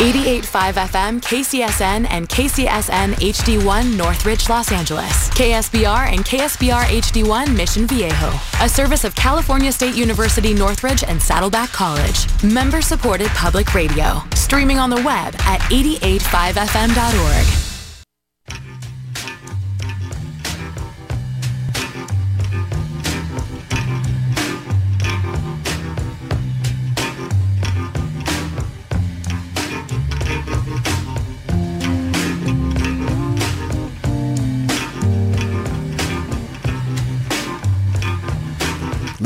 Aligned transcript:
88.5 0.00 0.72
FM, 0.88 1.20
KCSN, 1.20 2.06
and 2.08 2.26
KCSN 2.26 3.12
HD1 3.16 3.98
Northridge, 3.98 4.48
Los 4.48 4.72
Angeles. 4.72 5.28
KSBR 5.30 6.14
and 6.14 6.24
KSBR 6.24 6.84
HD1 6.84 7.54
Mission 7.54 7.86
Viejo. 7.86 8.32
A 8.62 8.68
service 8.68 9.04
of 9.04 9.14
California 9.14 9.70
State 9.70 9.94
University 9.94 10.54
Northridge 10.54 11.04
and 11.04 11.20
Saddleback 11.20 11.68
College. 11.68 12.26
Member 12.42 12.80
supported 12.80 13.28
public 13.28 13.74
radio. 13.74 14.22
Streaming 14.34 14.78
on 14.78 14.88
the 14.88 14.96
web 14.96 15.34
at 15.40 15.60
885fm.org. 15.70 17.69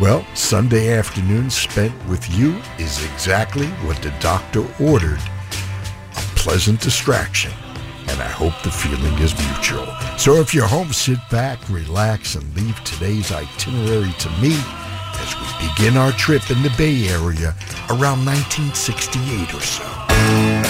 Well, 0.00 0.26
Sunday 0.34 0.92
afternoon 0.96 1.50
spent 1.50 1.92
with 2.08 2.28
you 2.34 2.60
is 2.78 3.04
exactly 3.04 3.66
what 3.86 4.02
the 4.02 4.12
doctor 4.20 4.64
ordered 4.82 5.20
a 6.16 6.20
pleasant 6.34 6.80
distraction. 6.80 7.52
And 8.08 8.20
I 8.20 8.28
hope 8.28 8.54
the 8.62 8.70
feeling 8.70 9.14
is 9.18 9.38
mutual. 9.38 9.86
So 10.18 10.34
if 10.36 10.54
you're 10.54 10.66
home, 10.66 10.92
sit 10.92 11.18
back, 11.30 11.58
relax, 11.68 12.34
and 12.34 12.56
leave 12.56 12.82
today's 12.84 13.32
itinerary 13.32 14.12
to 14.12 14.30
me 14.40 14.56
as 15.16 15.34
we 15.36 15.68
begin 15.68 15.96
our 15.96 16.12
trip 16.12 16.50
in 16.50 16.62
the 16.62 16.72
Bay 16.76 17.08
Area 17.08 17.54
around 17.90 18.24
1968 18.24 19.54
or 19.54 19.60
so. 19.60 20.63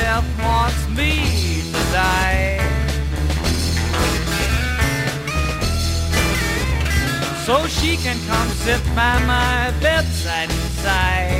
Death 0.00 0.28
wants 0.44 0.82
me 0.98 1.12
to 1.72 1.82
die. 1.96 2.58
So 7.46 7.66
she 7.66 7.96
can 8.04 8.18
come 8.30 8.48
sit 8.64 8.82
by 8.94 9.14
my 9.34 9.72
bedside 9.80 10.50
and 10.50 10.68
sigh. 10.84 11.32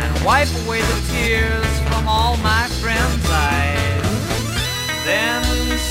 And 0.00 0.10
wipe 0.24 0.52
away 0.62 0.80
the 0.92 1.00
tears 1.12 1.72
from 1.86 2.08
all 2.08 2.36
my 2.38 2.64
friends' 2.80 3.30
eyes. 3.30 4.08
Then 5.08 5.44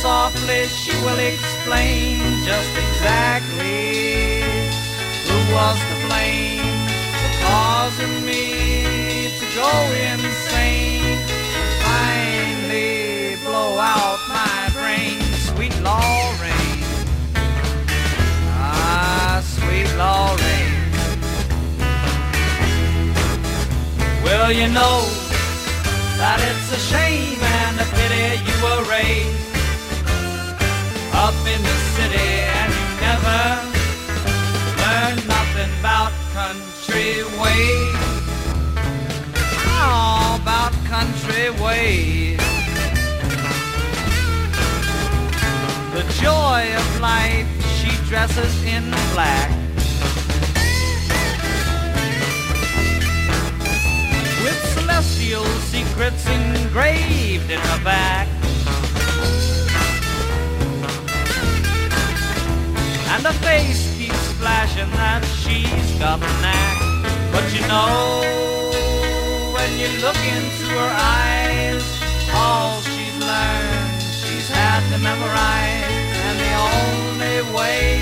softly 0.03 0.63
she 0.81 0.93
will 1.05 1.21
explain 1.33 2.19
just 2.49 2.73
exactly 2.85 4.41
who 5.27 5.37
was 5.55 5.77
to 5.89 5.95
blame 6.07 6.56
causing 7.47 8.15
me 8.25 8.43
to 9.39 9.45
go 9.55 9.71
insane 10.11 11.19
finally 11.87 13.35
blow 13.45 13.71
out 13.79 14.19
my 14.29 14.59
brain. 14.77 15.17
Sweet 15.47 15.75
Lorraine, 15.87 16.83
ah, 18.59 19.41
sweet 19.55 19.89
Lorraine. 20.01 20.75
Well, 24.23 24.51
you 24.51 24.67
know 24.79 24.97
that 26.19 26.39
it's 26.49 26.69
a 26.79 26.81
shame 26.91 27.39
and 27.61 27.75
a 27.85 27.87
pity 27.97 28.27
you 28.47 28.55
were 28.65 28.83
raised 28.95 29.47
up 31.25 31.37
in 31.53 31.61
the 31.69 31.77
city 31.95 32.29
and 32.59 32.69
you 32.77 32.87
never 33.07 33.41
learned 34.81 35.23
nothing 35.27 35.71
about 35.79 36.11
country 36.33 36.76
ways. 36.93 37.95
Oh, 39.65 40.39
about 40.41 40.73
country 40.85 41.49
ways. 41.63 42.37
The 45.93 46.03
joy 46.21 46.75
of 46.75 47.01
life, 47.01 47.47
she 47.77 47.89
dresses 48.07 48.63
in 48.63 48.91
black 49.13 49.51
With 54.43 54.59
celestial 54.73 55.45
secrets 55.71 56.25
engraved 56.27 57.49
in 57.51 57.59
her 57.59 57.83
back. 57.83 58.27
And 63.09 63.25
her 63.25 63.33
face 63.43 63.97
keeps 63.97 64.31
flashing 64.33 64.91
that 64.91 65.25
she's 65.25 65.99
got 65.99 66.19
a 66.19 66.41
knack. 66.41 66.76
But 67.37 67.53
you 67.53 67.61
know, 67.67 68.23
when 69.53 69.71
you 69.77 69.89
look 70.01 70.17
into 70.17 70.65
her 70.73 70.89
eyes, 70.89 71.85
all 72.33 72.81
she's 72.81 73.15
learned, 73.21 74.01
she's 74.01 74.49
had 74.49 74.81
to 74.91 74.97
memorize. 74.97 76.07
And 76.25 76.35
the 76.45 76.53
only 76.73 77.37
way 77.55 78.01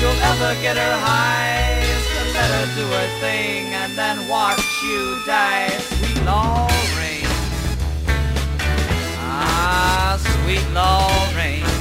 you'll 0.00 0.22
ever 0.32 0.56
get 0.62 0.78
her 0.78 0.96
high 1.04 1.84
is 1.84 2.04
to 2.16 2.22
let 2.32 2.48
her 2.56 2.66
do 2.74 2.86
her 2.96 3.08
thing 3.20 3.74
and 3.74 3.92
then 3.92 4.26
watch 4.26 4.64
you 4.82 5.20
die. 5.26 5.68
Sweet 5.68 6.24
Lorraine. 6.24 7.28
Ah, 9.20 10.16
sweet 10.16 10.66
Lorraine. 10.72 11.71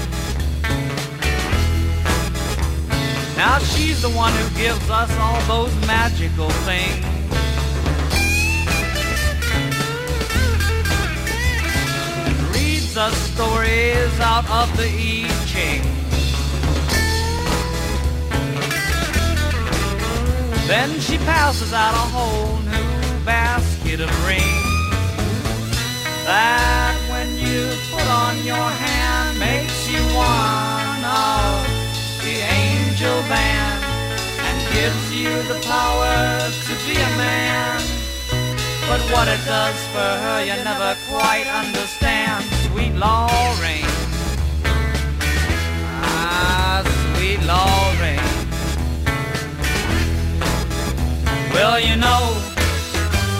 Now 3.41 3.57
she's 3.57 4.03
the 4.03 4.09
one 4.11 4.31
who 4.33 4.55
gives 4.55 4.87
us 4.87 5.09
all 5.17 5.41
those 5.47 5.73
magical 5.87 6.47
things. 6.69 7.03
Reads 12.53 12.95
us 12.95 13.15
stories 13.33 14.19
out 14.19 14.47
of 14.47 14.69
the 14.77 14.85
I 14.85 15.25
Ching. 15.49 15.81
Then 20.67 20.99
she 20.99 21.17
passes 21.25 21.73
out 21.73 21.95
a 21.95 22.07
whole 22.13 22.59
new 22.59 23.25
basket 23.25 24.01
of 24.01 24.11
rings 24.27 24.45
that 26.27 26.95
when 27.09 27.39
you 27.39 27.71
put 27.89 28.07
on 28.07 28.37
your 28.45 28.69
hand 28.85 29.39
makes 29.39 29.89
you 29.89 29.99
one 30.15 31.05
of 31.05 31.70
angel 33.01 33.21
band 33.23 33.83
and 34.45 34.73
gives 34.73 35.11
you 35.11 35.31
the 35.51 35.59
power 35.65 36.39
to 36.67 36.73
be 36.85 36.93
a 36.93 37.11
man. 37.17 37.81
But 38.87 39.01
what 39.11 39.27
it 39.27 39.43
does 39.45 39.79
for 39.93 40.11
her 40.23 40.45
you 40.45 40.53
never 40.63 40.95
quite 41.09 41.47
understand, 41.47 42.43
sweet 42.65 42.93
Lorraine. 42.93 43.95
Ah, 46.03 46.83
sweet 47.15 47.41
Lorraine. 47.49 48.37
Well, 51.53 51.79
you 51.79 51.95
know 51.95 52.23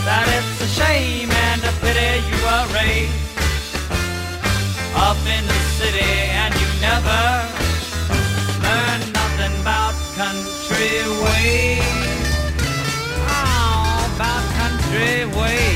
that 0.05 0.25
it's 0.37 0.61
a 0.61 0.69
shame 0.79 1.29
and 1.29 1.61
a 1.61 1.73
pity 1.81 2.11
you 2.29 2.37
were 2.47 2.65
raised 2.73 3.13
up 4.95 5.21
in 5.37 5.45
the 5.45 5.59
city 5.77 6.13
and 6.41 6.53
you 6.55 6.67
never 6.81 7.60
country 10.21 11.01
ways. 11.23 11.81
Oh, 13.25 14.13
about 14.13 14.45
country 14.59 15.25
ways. 15.35 15.70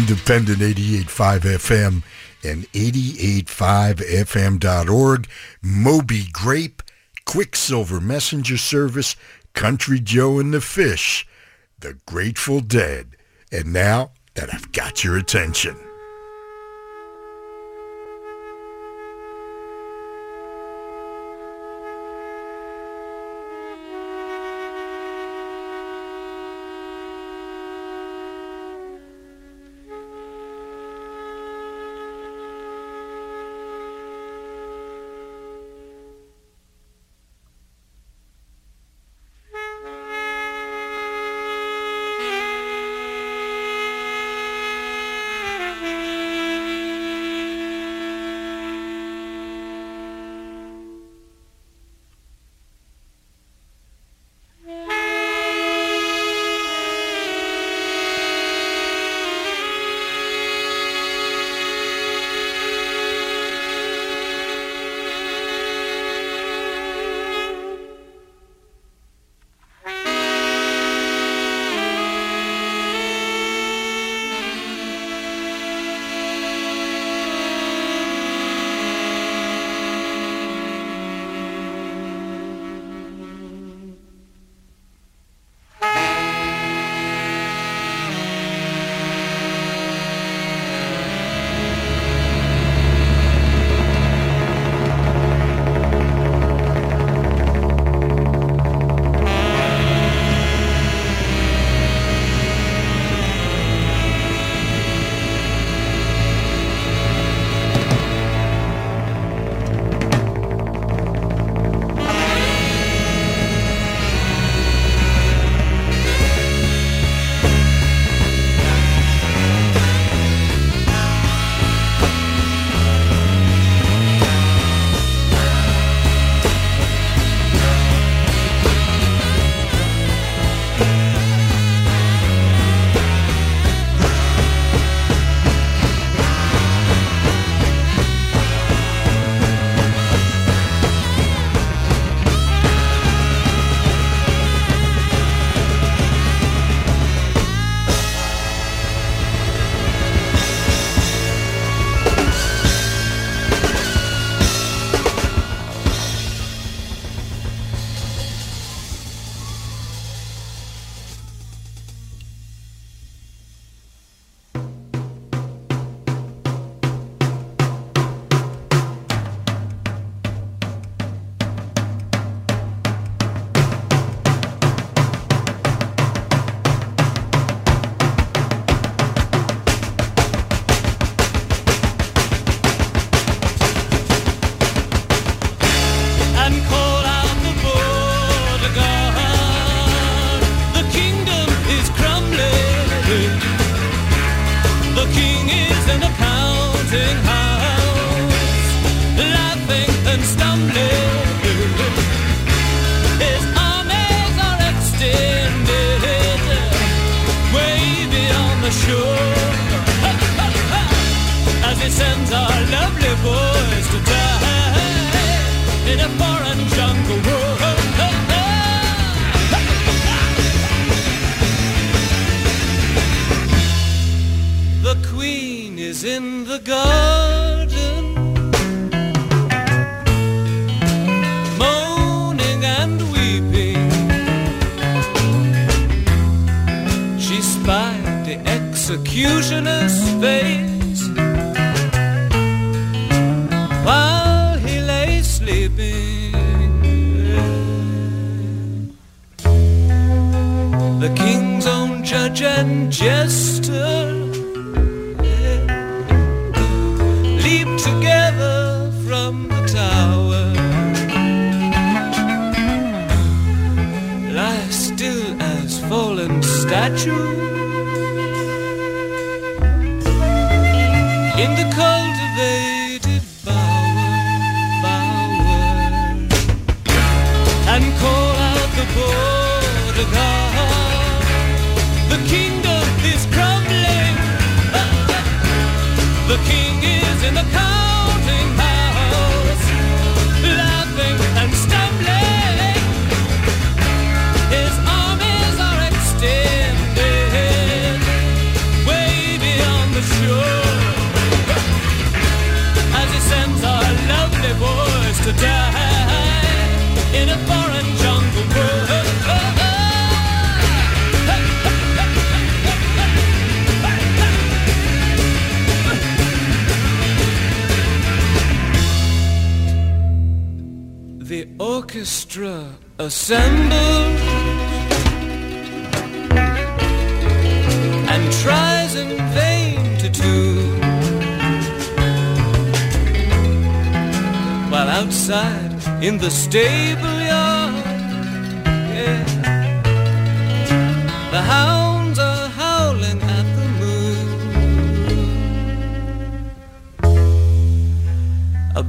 Independent 0.00 0.58
88.5 0.60 1.40
FM 1.40 2.02
and 2.42 2.64
88.5fm.org, 2.72 5.28
Moby 5.60 6.24
Grape, 6.32 6.82
Quicksilver 7.26 8.00
Messenger 8.00 8.56
Service, 8.56 9.14
Country 9.52 10.00
Joe 10.00 10.38
and 10.38 10.54
the 10.54 10.62
Fish, 10.62 11.28
The 11.80 11.98
Grateful 12.06 12.60
Dead. 12.60 13.14
And 13.52 13.74
now 13.74 14.12
that 14.36 14.54
I've 14.54 14.72
got 14.72 15.04
your 15.04 15.18
attention. 15.18 15.76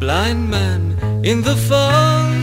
blind 0.01 0.49
man 0.49 0.97
in 1.23 1.43
the 1.43 1.55
fog. 1.55 2.40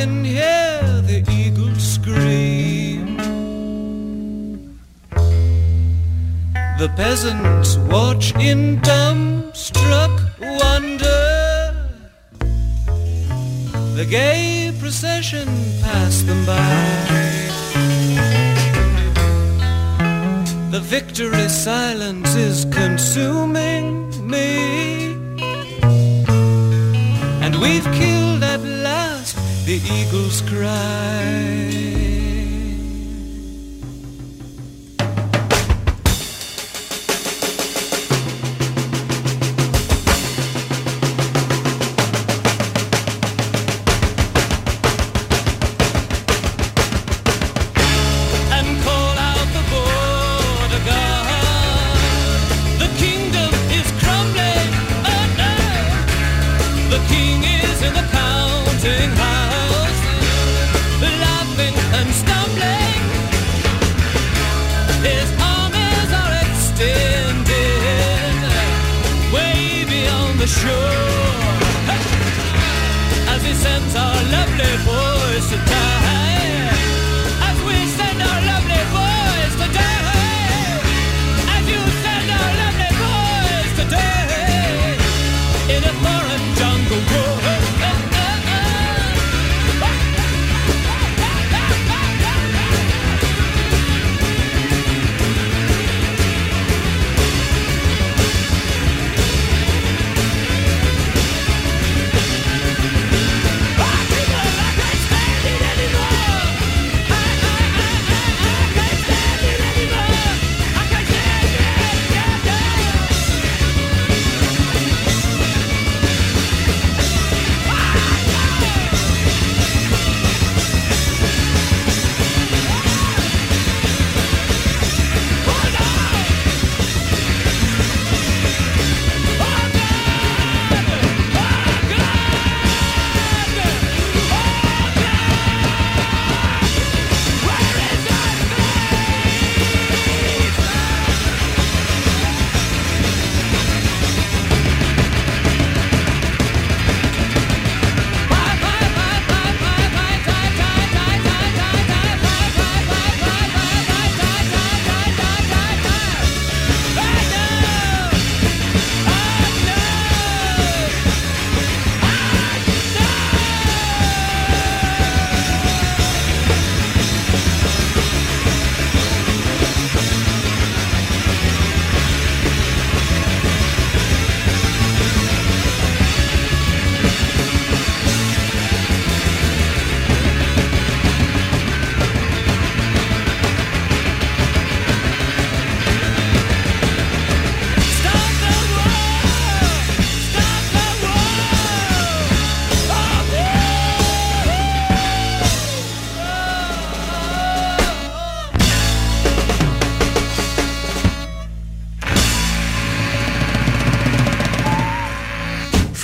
can 0.00 0.24
hear 0.24 0.80
the 1.10 1.18
eagle 1.30 1.74
scream. 1.74 3.16
The 6.80 6.88
peasants 6.96 7.76
watch 7.94 8.34
in 8.36 8.80
dumbstruck 8.80 10.14
wonder. 10.60 11.26
The 13.98 14.06
gay 14.08 14.72
procession 14.80 15.48
passed 15.84 16.26
them 16.26 16.46
by. 16.46 16.72
The 20.74 20.80
victory 20.96 21.48
silence 21.50 22.34
is 22.36 22.64
consuming 22.80 23.86
me. 24.26 24.48
And 27.44 27.54
we've 27.60 27.88
killed 28.00 28.29
the 29.70 29.76
eagles 29.94 30.42
cry. 30.42 31.89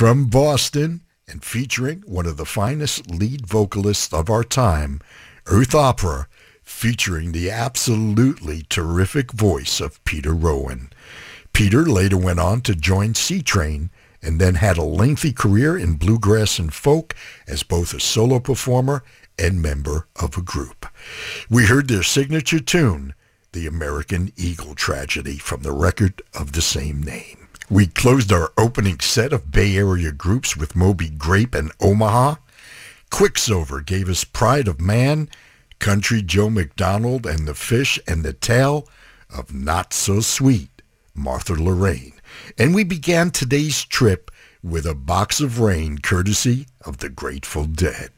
From 0.06 0.26
Boston 0.26 1.00
and 1.26 1.44
featuring 1.44 2.04
one 2.06 2.26
of 2.26 2.36
the 2.36 2.44
finest 2.44 3.10
lead 3.10 3.44
vocalists 3.44 4.12
of 4.12 4.30
our 4.30 4.44
time, 4.44 5.00
Earth 5.46 5.74
Opera, 5.74 6.28
featuring 6.62 7.32
the 7.32 7.50
absolutely 7.50 8.62
terrific 8.68 9.32
voice 9.32 9.80
of 9.80 10.04
Peter 10.04 10.32
Rowan. 10.32 10.90
Peter 11.52 11.84
later 11.84 12.16
went 12.16 12.38
on 12.38 12.60
to 12.60 12.76
join 12.76 13.14
Seatrain 13.14 13.90
and 14.22 14.40
then 14.40 14.54
had 14.54 14.78
a 14.78 14.84
lengthy 14.84 15.32
career 15.32 15.76
in 15.76 15.94
bluegrass 15.94 16.60
and 16.60 16.72
folk 16.72 17.16
as 17.48 17.64
both 17.64 17.92
a 17.92 17.98
solo 17.98 18.38
performer 18.38 19.02
and 19.36 19.60
member 19.60 20.06
of 20.14 20.38
a 20.38 20.40
group. 20.40 20.86
We 21.50 21.66
heard 21.66 21.88
their 21.88 22.04
signature 22.04 22.60
tune, 22.60 23.12
The 23.50 23.66
American 23.66 24.32
Eagle 24.36 24.76
Tragedy, 24.76 25.38
from 25.38 25.62
the 25.62 25.72
record 25.72 26.22
of 26.32 26.52
the 26.52 26.62
same 26.62 27.02
name. 27.02 27.45
We 27.68 27.88
closed 27.88 28.32
our 28.32 28.52
opening 28.56 29.00
set 29.00 29.32
of 29.32 29.50
Bay 29.50 29.76
Area 29.76 30.12
groups 30.12 30.56
with 30.56 30.76
Moby 30.76 31.08
Grape 31.08 31.52
and 31.52 31.72
Omaha. 31.80 32.36
Quicksilver 33.10 33.80
gave 33.80 34.08
us 34.08 34.22
Pride 34.22 34.68
of 34.68 34.80
Man, 34.80 35.28
Country 35.80 36.22
Joe 36.22 36.48
McDonald 36.48 37.26
and 37.26 37.48
the 37.48 37.56
Fish, 37.56 37.98
and 38.06 38.22
the 38.22 38.32
tale 38.32 38.88
of 39.28 39.52
Not 39.52 39.92
So 39.92 40.20
Sweet, 40.20 40.80
Martha 41.12 41.54
Lorraine. 41.54 42.20
And 42.56 42.72
we 42.72 42.84
began 42.84 43.32
today's 43.32 43.84
trip 43.84 44.30
with 44.62 44.86
a 44.86 44.94
box 44.94 45.40
of 45.40 45.58
rain 45.58 45.98
courtesy 45.98 46.68
of 46.84 46.98
the 46.98 47.08
Grateful 47.08 47.64
Dead. 47.64 48.15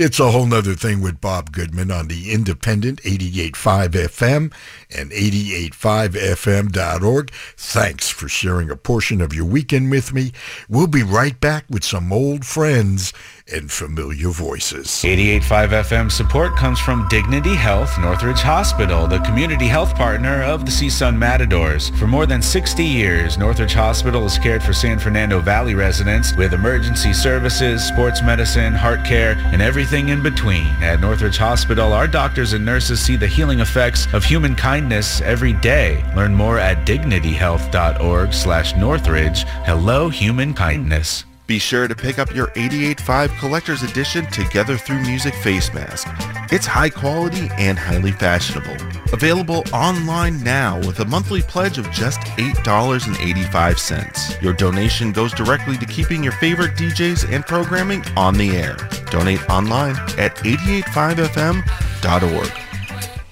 It's 0.00 0.20
a 0.20 0.30
whole 0.30 0.46
nother 0.46 0.76
thing 0.76 1.00
with 1.00 1.20
Bob 1.20 1.50
Goodman 1.50 1.90
on 1.90 2.06
the 2.06 2.30
independent 2.30 3.02
88.5 3.02 3.88
FM 3.88 4.52
and 4.96 5.10
88.5fm.org. 5.10 7.32
Thanks 7.56 8.08
for 8.08 8.28
sharing 8.28 8.70
a 8.70 8.76
portion 8.76 9.20
of 9.20 9.34
your 9.34 9.46
weekend 9.46 9.90
with 9.90 10.14
me. 10.14 10.30
We'll 10.68 10.86
be 10.86 11.02
right 11.02 11.40
back 11.40 11.64
with 11.68 11.82
some 11.82 12.12
old 12.12 12.46
friends 12.46 13.12
and 13.52 13.70
familiar 13.70 14.30
voices. 14.30 14.86
88.5 14.86 15.68
FM 15.68 16.10
support 16.10 16.56
comes 16.56 16.78
from 16.78 17.06
Dignity 17.08 17.54
Health 17.54 17.98
Northridge 17.98 18.40
Hospital, 18.40 19.06
the 19.06 19.20
community 19.20 19.66
health 19.66 19.94
partner 19.94 20.42
of 20.42 20.64
the 20.64 20.70
CSUN 20.70 21.16
Matadors. 21.16 21.90
For 21.98 22.06
more 22.06 22.26
than 22.26 22.42
60 22.42 22.84
years, 22.84 23.38
Northridge 23.38 23.74
Hospital 23.74 24.22
has 24.22 24.38
cared 24.38 24.62
for 24.62 24.72
San 24.72 24.98
Fernando 24.98 25.40
Valley 25.40 25.74
residents 25.74 26.34
with 26.36 26.52
emergency 26.52 27.12
services, 27.12 27.82
sports 27.82 28.22
medicine, 28.22 28.74
heart 28.74 29.04
care, 29.04 29.36
and 29.52 29.62
everything 29.62 30.10
in 30.10 30.22
between. 30.22 30.66
At 30.82 31.00
Northridge 31.00 31.38
Hospital, 31.38 31.92
our 31.92 32.06
doctors 32.06 32.52
and 32.52 32.64
nurses 32.64 33.00
see 33.00 33.16
the 33.16 33.26
healing 33.26 33.60
effects 33.60 34.06
of 34.12 34.24
human 34.24 34.54
kindness 34.54 35.20
every 35.22 35.54
day. 35.54 36.04
Learn 36.16 36.34
more 36.34 36.58
at 36.58 36.86
dignityhealth.org 36.86 38.32
slash 38.32 38.76
Northridge. 38.76 39.44
Hello, 39.64 40.08
human 40.08 40.54
kindness. 40.54 41.24
Be 41.48 41.58
sure 41.58 41.88
to 41.88 41.96
pick 41.96 42.18
up 42.18 42.34
your 42.34 42.48
88.5 42.48 43.38
Collector's 43.38 43.82
Edition 43.82 44.26
Together 44.26 44.76
Through 44.76 45.00
Music 45.00 45.32
face 45.36 45.72
mask. 45.72 46.06
It's 46.52 46.66
high 46.66 46.90
quality 46.90 47.48
and 47.56 47.78
highly 47.78 48.12
fashionable. 48.12 48.76
Available 49.14 49.64
online 49.72 50.44
now 50.44 50.76
with 50.86 51.00
a 51.00 51.06
monthly 51.06 51.40
pledge 51.40 51.78
of 51.78 51.90
just 51.90 52.20
$8.85. 52.20 54.42
Your 54.42 54.52
donation 54.52 55.10
goes 55.10 55.32
directly 55.32 55.78
to 55.78 55.86
keeping 55.86 56.22
your 56.22 56.34
favorite 56.34 56.76
DJs 56.76 57.32
and 57.32 57.46
programming 57.46 58.04
on 58.14 58.34
the 58.34 58.50
air. 58.50 58.76
Donate 59.10 59.48
online 59.48 59.96
at 60.18 60.36
885fm.org. 60.36 62.52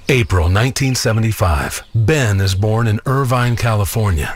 April 0.08 0.44
1975. 0.44 1.82
Ben 1.94 2.40
is 2.40 2.54
born 2.54 2.86
in 2.86 2.98
Irvine, 3.04 3.56
California. 3.56 4.34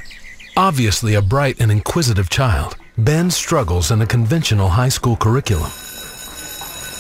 Obviously 0.55 1.15
a 1.15 1.23
bright 1.23 1.59
and 1.59 1.73
inquisitive 1.73 2.29
child. 2.29 2.77
Ben 3.05 3.31
struggles 3.31 3.93
in 3.93 4.03
a 4.03 4.07
conventional 4.07 4.69
high 4.69 4.91
school 4.91 5.17
curriculum. 5.17 5.71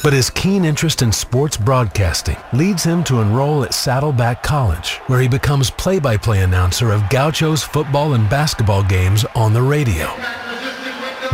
But 0.02 0.14
his 0.14 0.30
keen 0.30 0.64
interest 0.64 1.02
in 1.02 1.12
sports 1.12 1.58
broadcasting 1.58 2.38
leads 2.54 2.82
him 2.82 3.04
to 3.04 3.20
enroll 3.20 3.64
at 3.64 3.74
Saddleback 3.74 4.42
College, 4.42 4.94
where 5.08 5.20
he 5.20 5.28
becomes 5.28 5.70
play-by-play 5.70 6.40
announcer 6.40 6.90
of 6.90 7.02
Gaucho's 7.10 7.62
football 7.62 8.14
and 8.14 8.30
basketball 8.30 8.82
games 8.82 9.26
on 9.34 9.52
the 9.52 9.60
radio. 9.60 10.06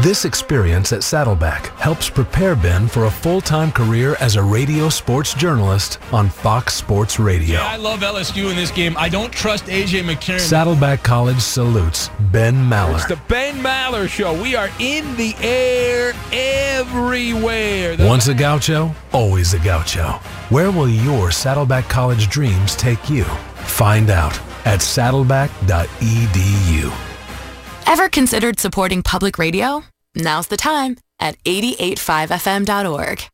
This 0.03 0.27
experience 0.27 0.93
at 0.93 1.03
Saddleback 1.03 1.69
helps 1.79 2.11
prepare 2.11 2.55
Ben 2.55 2.87
for 2.87 3.07
a 3.07 3.11
full-time 3.11 3.73
career 3.73 4.15
as 4.21 4.37
a 4.37 4.43
radio 4.43 4.91
sports 4.91 5.33
journalist 5.33 5.99
on 6.13 6.29
Fox 6.29 6.75
Sports 6.75 7.19
Radio. 7.19 7.55
Yeah, 7.55 7.67
I 7.67 7.77
love 7.77 8.01
LSU 8.01 8.51
in 8.51 8.57
this 8.57 8.71
game. 8.71 8.95
I 8.99 9.09
don't 9.09 9.33
trust 9.33 9.65
AJ 9.65 10.03
McCarron. 10.03 10.39
Saddleback 10.39 11.03
College 11.03 11.41
salutes 11.41 12.11
Ben 12.31 12.55
Maller. 12.57 12.97
It's 12.97 13.07
the 13.07 13.19
Ben 13.27 13.57
Maller 13.61 14.07
Show. 14.07 14.35
We 14.41 14.55
are 14.55 14.69
in 14.79 15.17
the 15.17 15.35
air 15.41 16.13
everywhere. 16.31 17.97
The 17.97 18.07
Once 18.07 18.29
a 18.29 18.35
gaucho, 18.35 18.95
always 19.15 19.55
a 19.55 19.59
gaucho. 19.61 20.09
Where 20.51 20.71
will 20.71 20.91
your 20.91 21.31
Saddleback 21.31 21.89
College 21.89 22.29
dreams 22.29 22.77
take 22.77 23.09
you? 23.09 23.25
Find 23.25 24.11
out 24.11 24.39
at 24.67 24.81
saddleback.edu. 24.81 27.16
Ever 27.87 28.09
considered 28.09 28.59
supporting 28.59 29.03
public 29.03 29.39
radio? 29.39 29.85
Now's 30.15 30.49
the 30.49 30.57
time 30.57 30.99
at 31.21 31.43
885fm.org. 31.45 33.29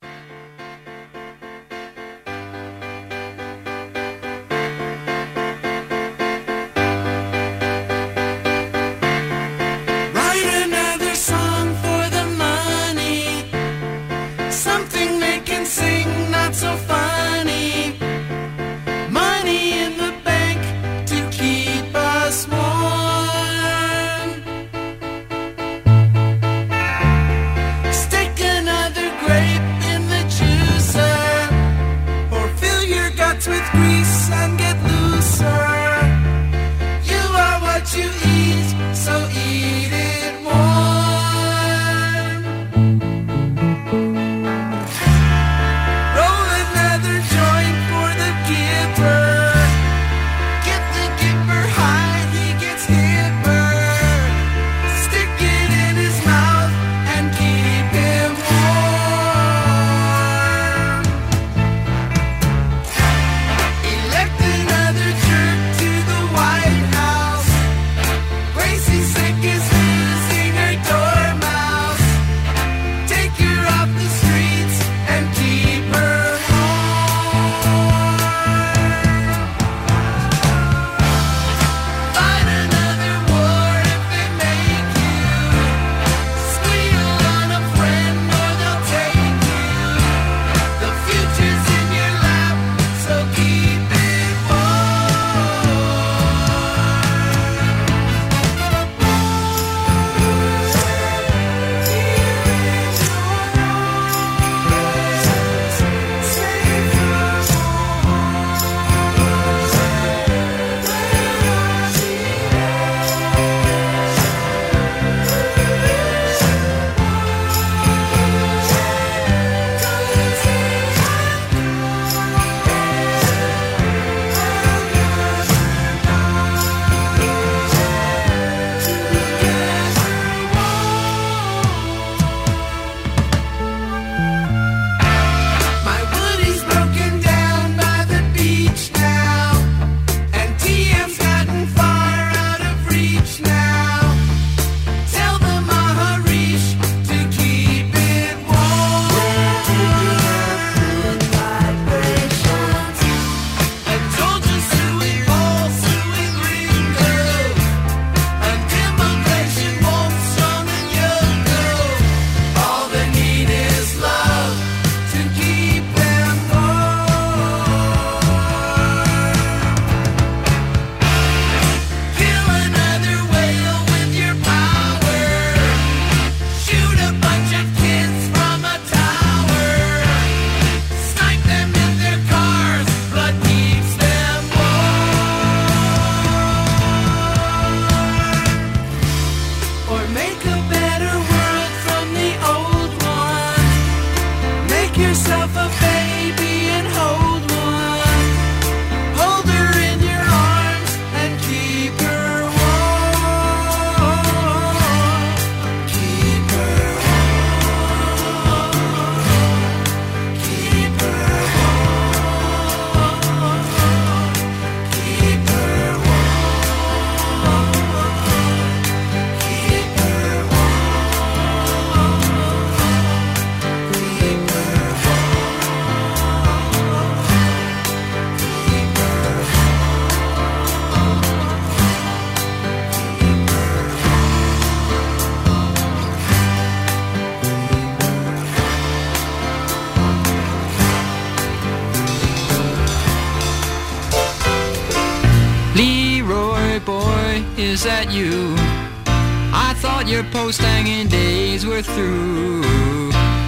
stinging 250.53 251.09
days 251.09 251.65
were 251.67 251.83
through. 251.83 252.63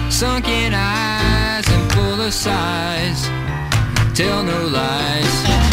Sunken 0.09 0.73
eyes 0.73 1.67
and 1.67 1.91
full 1.93 2.21
of 2.21 2.33
sighs, 2.33 3.27
tell 4.13 4.43
no 4.43 4.67
lies. 4.67 5.64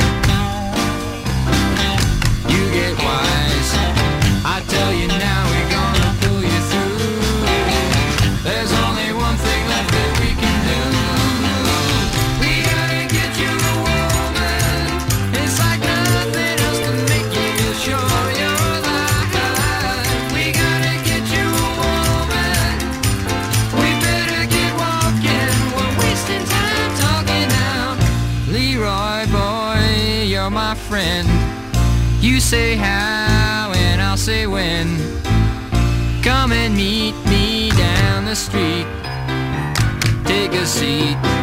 say 32.53 32.77
how 32.77 33.73
and 33.75 34.03
I'll 34.03 34.19
say 34.19 34.47
when. 34.47 34.99
Come 36.23 36.53
and 36.53 36.77
meet 36.77 37.15
me 37.25 37.71
down 37.71 38.27
the 38.27 38.37
street. 38.37 38.87
Take 40.27 40.53
a 40.53 40.67
seat. 40.67 41.42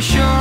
sure 0.00 0.39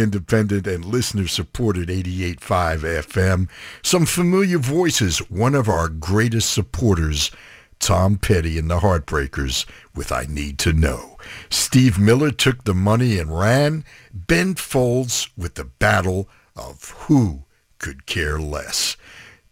independent 0.00 0.66
and 0.66 0.84
listener-supported 0.84 1.88
88.5 1.88 2.38
FM. 3.04 3.48
Some 3.82 4.06
familiar 4.06 4.58
voices, 4.58 5.18
one 5.30 5.54
of 5.54 5.68
our 5.68 5.88
greatest 5.88 6.52
supporters, 6.52 7.30
Tom 7.78 8.16
Petty 8.16 8.58
and 8.58 8.70
the 8.70 8.80
Heartbreakers 8.80 9.66
with 9.94 10.10
I 10.10 10.26
Need 10.28 10.58
to 10.60 10.72
Know. 10.72 11.16
Steve 11.50 11.98
Miller 11.98 12.30
took 12.30 12.64
the 12.64 12.74
money 12.74 13.18
and 13.18 13.38
ran. 13.38 13.84
Ben 14.12 14.54
Folds 14.54 15.28
with 15.36 15.54
the 15.54 15.64
battle 15.64 16.28
of 16.56 16.90
who 16.90 17.44
could 17.78 18.06
care 18.06 18.38
less. 18.38 18.96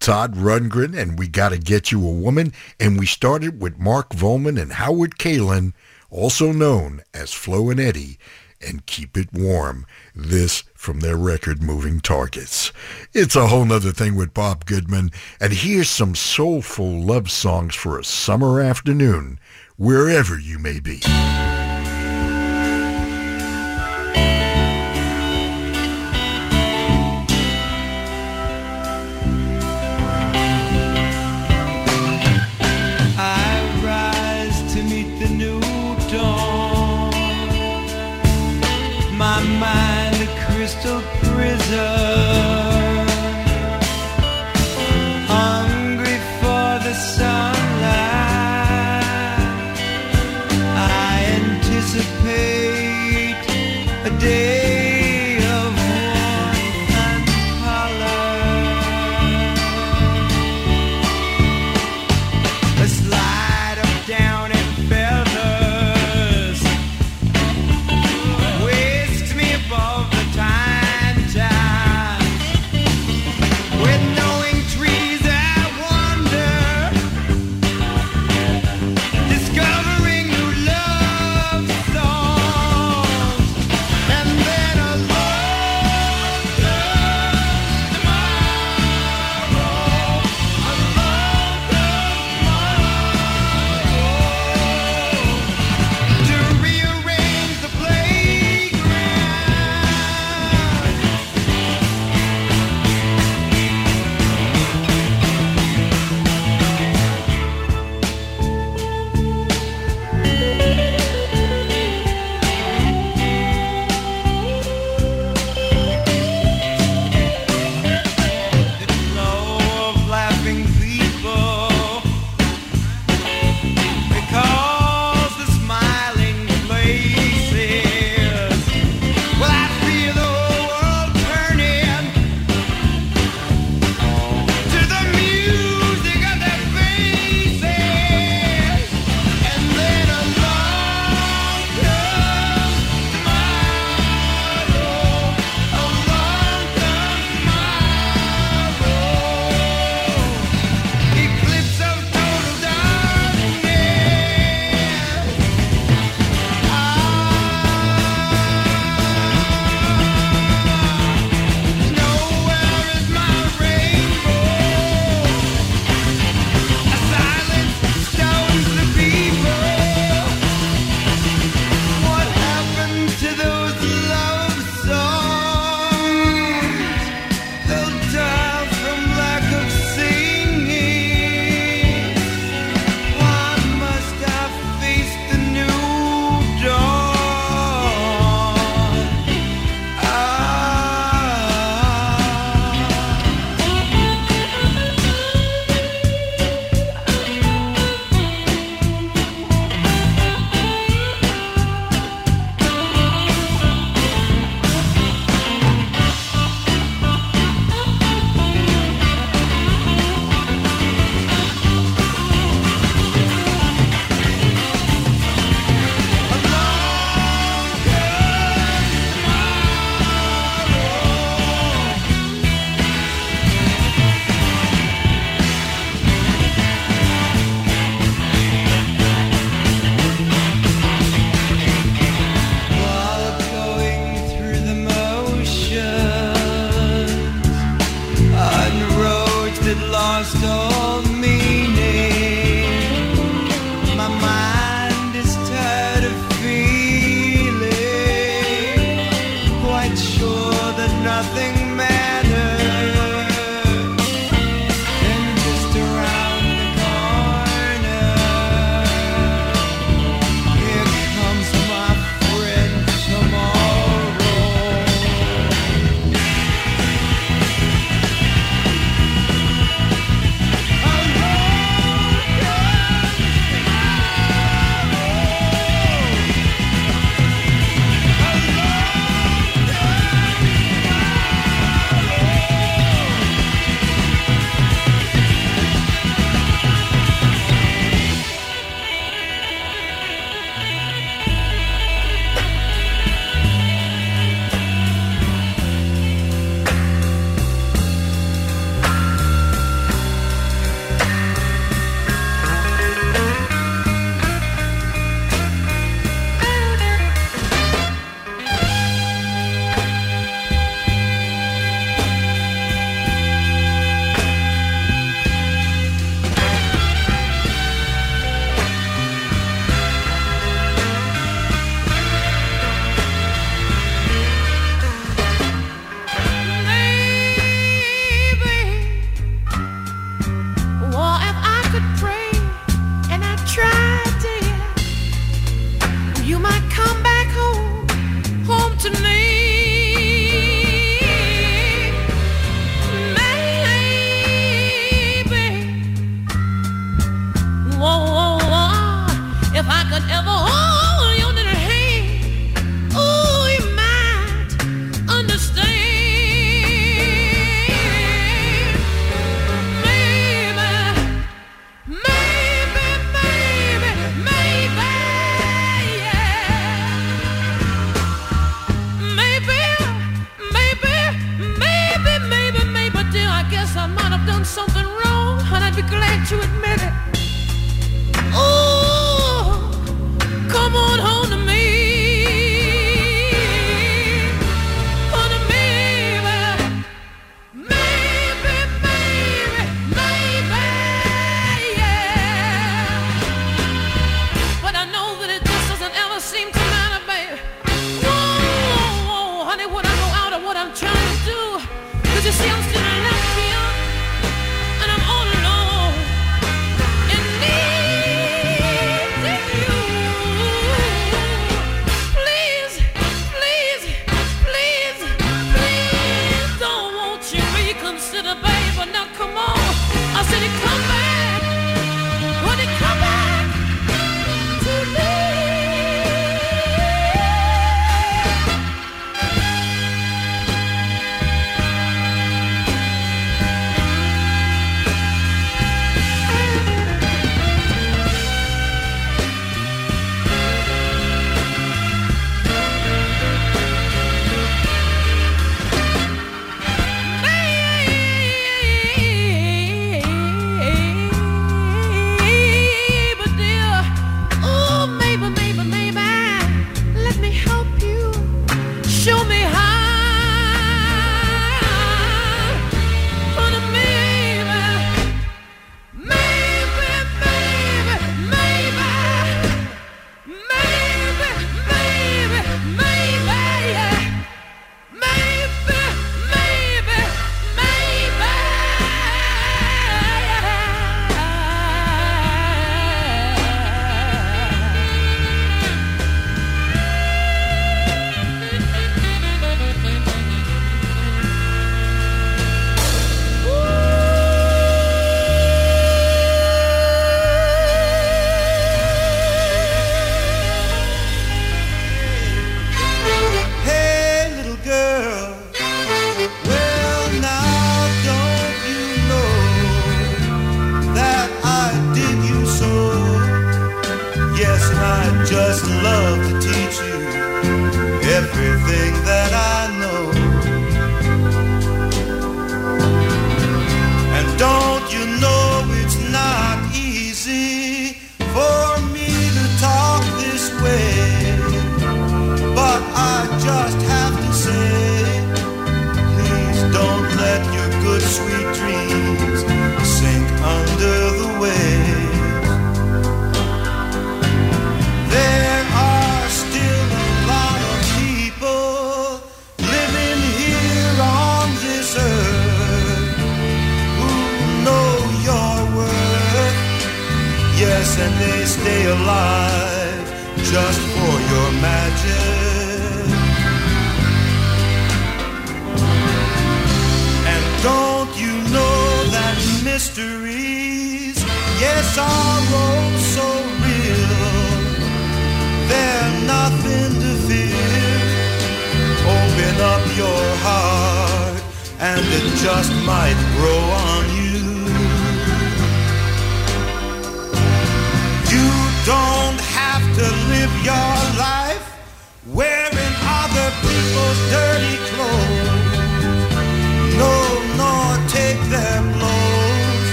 Todd 0.00 0.34
Rundgren 0.34 0.96
and 0.96 1.18
We 1.18 1.28
Gotta 1.28 1.58
Get 1.58 1.92
You 1.92 2.06
a 2.06 2.10
Woman, 2.10 2.52
and 2.78 2.98
we 2.98 3.06
started 3.06 3.60
with 3.60 3.78
Mark 3.78 4.10
Volman 4.10 4.60
and 4.60 4.72
Howard 4.72 5.18
Kaylan, 5.18 5.72
also 6.10 6.52
known 6.52 7.02
as 7.12 7.32
Flo 7.32 7.70
and 7.70 7.80
Eddie, 7.80 8.18
and 8.66 8.86
Keep 8.86 9.16
It 9.16 9.32
Warm. 9.32 9.86
This 10.14 10.64
from 10.74 11.00
their 11.00 11.16
record 11.16 11.62
Moving 11.62 12.00
Targets. 12.00 12.72
It's 13.12 13.36
a 13.36 13.46
whole 13.46 13.64
nother 13.64 13.92
thing 13.92 14.16
with 14.16 14.34
Bob 14.34 14.66
Goodman, 14.66 15.10
and 15.40 15.52
here's 15.52 15.90
some 15.90 16.14
soulful 16.14 17.00
love 17.00 17.30
songs 17.30 17.74
for 17.74 17.98
a 17.98 18.04
summer 18.04 18.60
afternoon, 18.60 19.38
wherever 19.76 20.38
you 20.38 20.58
may 20.58 20.80
be. 20.80 21.00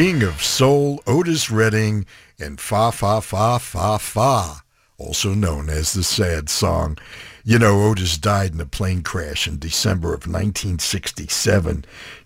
King 0.00 0.22
of 0.22 0.42
soul, 0.42 1.02
Otis 1.06 1.50
Redding, 1.50 2.06
and 2.38 2.58
Fa 2.58 2.90
Fa 2.90 3.20
Fa 3.20 3.58
Fa 3.58 3.98
Fa, 3.98 4.62
also 4.96 5.34
known 5.34 5.68
as 5.68 5.92
the 5.92 6.02
sad 6.02 6.48
song. 6.48 6.96
You 7.44 7.58
know, 7.58 7.82
Otis 7.82 8.16
died 8.16 8.54
in 8.54 8.62
a 8.62 8.64
plane 8.64 9.02
crash 9.02 9.46
in 9.46 9.58
December 9.58 10.14
of 10.14 10.26
1967, 10.26 11.84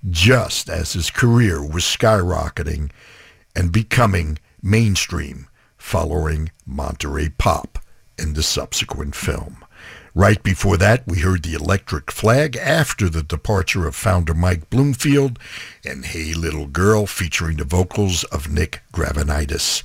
just 0.08 0.68
as 0.68 0.92
his 0.92 1.10
career 1.10 1.66
was 1.66 1.82
skyrocketing 1.82 2.92
and 3.56 3.72
becoming 3.72 4.38
mainstream 4.62 5.48
following 5.76 6.52
Monterey 6.64 7.30
Pop 7.30 7.80
and 8.16 8.36
the 8.36 8.44
subsequent 8.44 9.16
film. 9.16 9.64
Right 10.16 10.40
before 10.44 10.76
that, 10.76 11.02
we 11.08 11.18
heard 11.18 11.42
the 11.42 11.54
Electric 11.54 12.12
Flag 12.12 12.54
after 12.56 13.08
the 13.08 13.24
departure 13.24 13.88
of 13.88 13.96
founder 13.96 14.32
Mike 14.32 14.70
Bloomfield 14.70 15.40
and 15.84 16.04
Hey 16.04 16.34
Little 16.34 16.68
Girl 16.68 17.04
featuring 17.06 17.56
the 17.56 17.64
vocals 17.64 18.22
of 18.24 18.48
Nick 18.48 18.82
Gravenitis. 18.92 19.82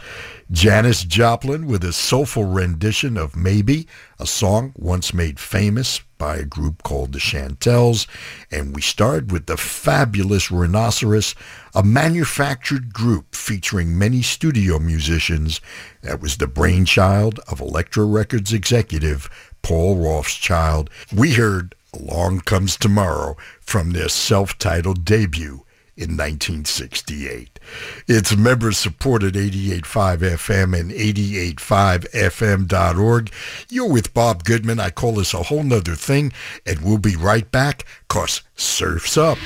Janis 0.51 1.03
Joplin 1.03 1.65
with 1.65 1.84
a 1.84 1.93
soulful 1.93 2.43
rendition 2.45 3.17
of 3.17 3.36
Maybe, 3.36 3.88
a 4.19 4.27
song 4.27 4.73
once 4.75 5.15
made 5.15 5.39
famous 5.39 6.01
by 6.19 6.38
a 6.38 6.45
group 6.45 6.84
called 6.84 7.13
the 7.13 7.19
Chantels. 7.19 8.05
And 8.51 8.75
we 8.75 8.82
started 8.82 9.32
with 9.32 9.47
the 9.47 9.57
fabulous 9.57 10.51
Rhinoceros, 10.51 11.34
a 11.73 11.82
manufactured 11.82 12.93
group 12.93 13.34
featuring 13.34 13.97
many 13.97 14.21
studio 14.21 14.80
musicians 14.80 15.61
that 16.01 16.21
was 16.21 16.38
the 16.38 16.47
brainchild 16.47 17.39
of 17.47 17.61
Elektra 17.61 18.03
Records 18.03 18.51
executive 18.51 19.30
Paul 19.62 19.97
Rothschild. 19.97 20.89
We 21.16 21.34
heard 21.34 21.76
Along 21.93 22.41
Comes 22.41 22.78
Tomorrow 22.78 23.38
from 23.62 23.91
their 23.91 24.10
self-titled 24.10 25.05
debut 25.05 25.66
in 25.99 26.16
1968. 26.16 27.60
It's 28.07 28.36
members 28.36 28.78
supported 28.78 29.34
88.5 29.34 30.20
FM 30.20 30.80
and 30.80 30.91
88.5fm.org. 30.91 33.32
You're 33.70 33.91
with 33.91 34.14
Bob 34.14 34.45
Goodman. 34.45 34.80
I 34.80 34.91
call 34.91 35.16
this 35.16 35.34
a 35.34 35.43
whole 35.43 35.64
nother 35.64 35.95
thing, 35.95 36.32
and 36.66 36.80
we'll 36.82 36.99
be 36.99 37.18
right 37.18 37.51
back, 37.51 37.84
cause 38.07 38.43
surf's 38.55 39.18
up. 39.18 39.38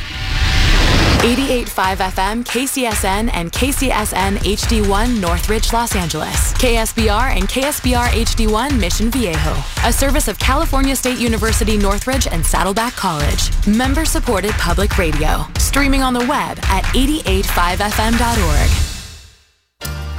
88.5 1.23 1.97
FM, 2.11 2.43
KCSN, 2.43 3.29
and 3.33 3.49
KCSN 3.51 4.37
HD1 4.39 5.21
Northridge, 5.21 5.71
Los 5.71 5.95
Angeles. 5.95 6.53
KSBR 6.55 7.37
and 7.37 7.47
KSBR 7.47 8.07
HD1 8.07 8.77
Mission 8.77 9.09
Viejo. 9.09 9.55
A 9.85 9.93
service 9.93 10.27
of 10.27 10.37
California 10.37 10.95
State 10.95 11.19
University 11.19 11.77
Northridge 11.77 12.27
and 12.27 12.45
Saddleback 12.45 12.93
College. 12.93 13.51
Member 13.65 14.03
supported 14.03 14.51
public 14.51 14.97
radio. 14.97 15.45
Streaming 15.57 16.03
on 16.03 16.13
the 16.13 16.25
web 16.27 16.59
at 16.63 16.83
88.5fm.org. 16.93 18.69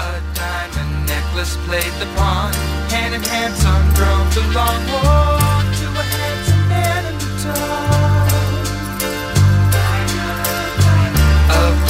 A 0.00 0.22
diamond 0.34 1.06
necklace 1.06 1.56
played 1.66 1.92
the 2.00 2.06
pawn. 2.16 2.52
Hand 2.88 3.14
in 3.14 3.22
hand, 3.22 3.54
drove 3.94 4.34
the 4.34 4.40
long 4.54 4.86
walk 4.88 5.66
to 5.76 5.86
a 6.00 6.33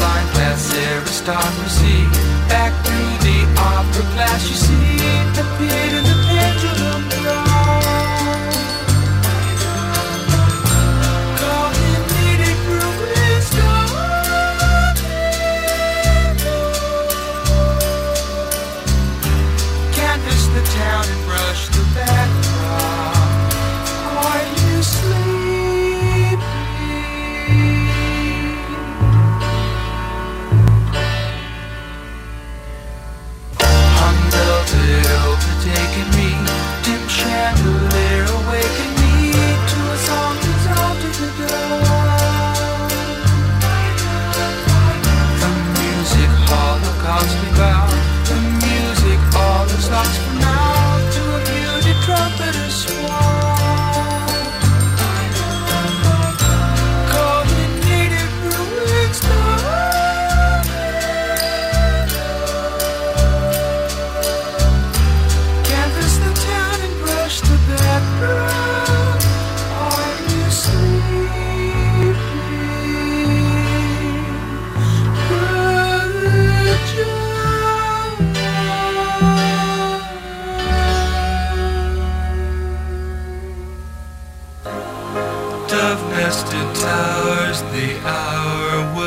Of 0.05 0.11
blind 0.11 0.31
glass 0.33 0.75
aristocracy, 0.75 2.05
back 2.47 2.73
through 2.85 3.17
the 3.25 3.39
opera 3.59 4.03
glass, 4.13 4.47
you 4.51 4.55
see, 4.55 4.97
appeared 5.41 5.95
in 5.95 6.05
the 6.05 6.24
the 47.25 48.41
music. 48.67 49.19
All 49.37 49.65
is 49.67 49.91
lost 49.91 50.21
for 50.21 50.35
now. 50.41 50.54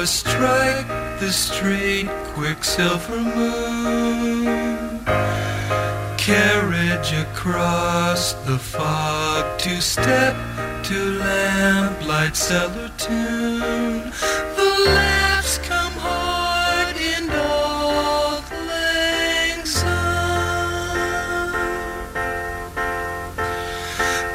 strike 0.08 0.88
the 1.20 1.32
straight 1.32 2.08
quicksilver 2.34 3.20
moon. 3.20 5.04
Carriage 6.18 7.12
across 7.12 8.34
the 8.46 8.58
fog 8.58 9.60
to 9.60 9.82
step 9.82 10.36
to 10.84 10.96
lamplight 11.20 12.36
cellar 12.36 12.90
tune. 12.98 14.12
The 14.60 14.72
laughs 14.86 15.58
come 15.60 15.94
hard 15.94 16.96
in 16.96 17.28
dog 17.28 18.44
lang 18.70 19.64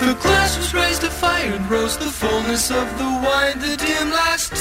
The 0.01 0.15
glass 0.21 0.59
was 0.59 0.75
raised 0.75 1.01
to 1.01 1.11
fire 1.11 1.53
and 1.55 1.71
rose 1.71 1.97
the 1.97 2.11
fullness 2.21 2.71
of 2.71 2.87
the 2.99 3.11
wine, 3.25 3.59
the 3.59 3.77
dim 3.79 4.11
last. 4.11 4.42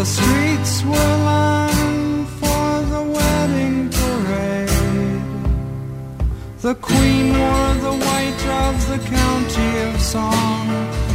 The 0.00 0.06
streets 0.06 0.82
were 0.82 1.16
lined 1.28 2.26
for 2.40 2.68
the 2.92 3.02
wedding 3.16 3.90
parade. 3.90 5.20
The 6.62 6.74
queen 6.76 7.38
wore 7.38 7.74
the 7.86 7.96
white 8.06 8.44
of 8.64 8.74
the 8.88 8.98
county 9.16 9.72
of 9.88 10.00
song. 10.00 10.68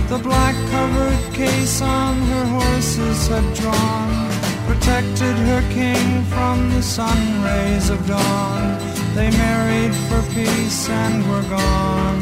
The 0.07 0.19
black 0.19 0.53
covered 0.69 1.33
case 1.33 1.81
on 1.81 2.15
her 2.31 2.45
horses 2.45 3.27
had 3.27 3.47
drawn 3.55 4.29
protected 4.67 5.35
her 5.49 5.63
king 5.73 6.23
from 6.25 6.69
the 6.69 6.83
sun 6.83 7.17
rays 7.41 7.89
of 7.89 8.05
dawn. 8.05 8.77
They 9.15 9.31
married 9.31 9.95
for 10.07 10.21
peace 10.31 10.89
and 10.89 11.27
were 11.27 11.47
gone. 11.49 12.21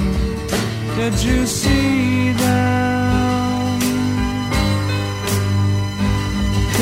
Did 0.95 1.21
you 1.23 1.45
see 1.45 2.31
them? 2.31 2.72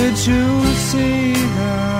Did 0.01 0.17
you 0.25 0.65
see 0.73 1.33
her? 1.33 1.90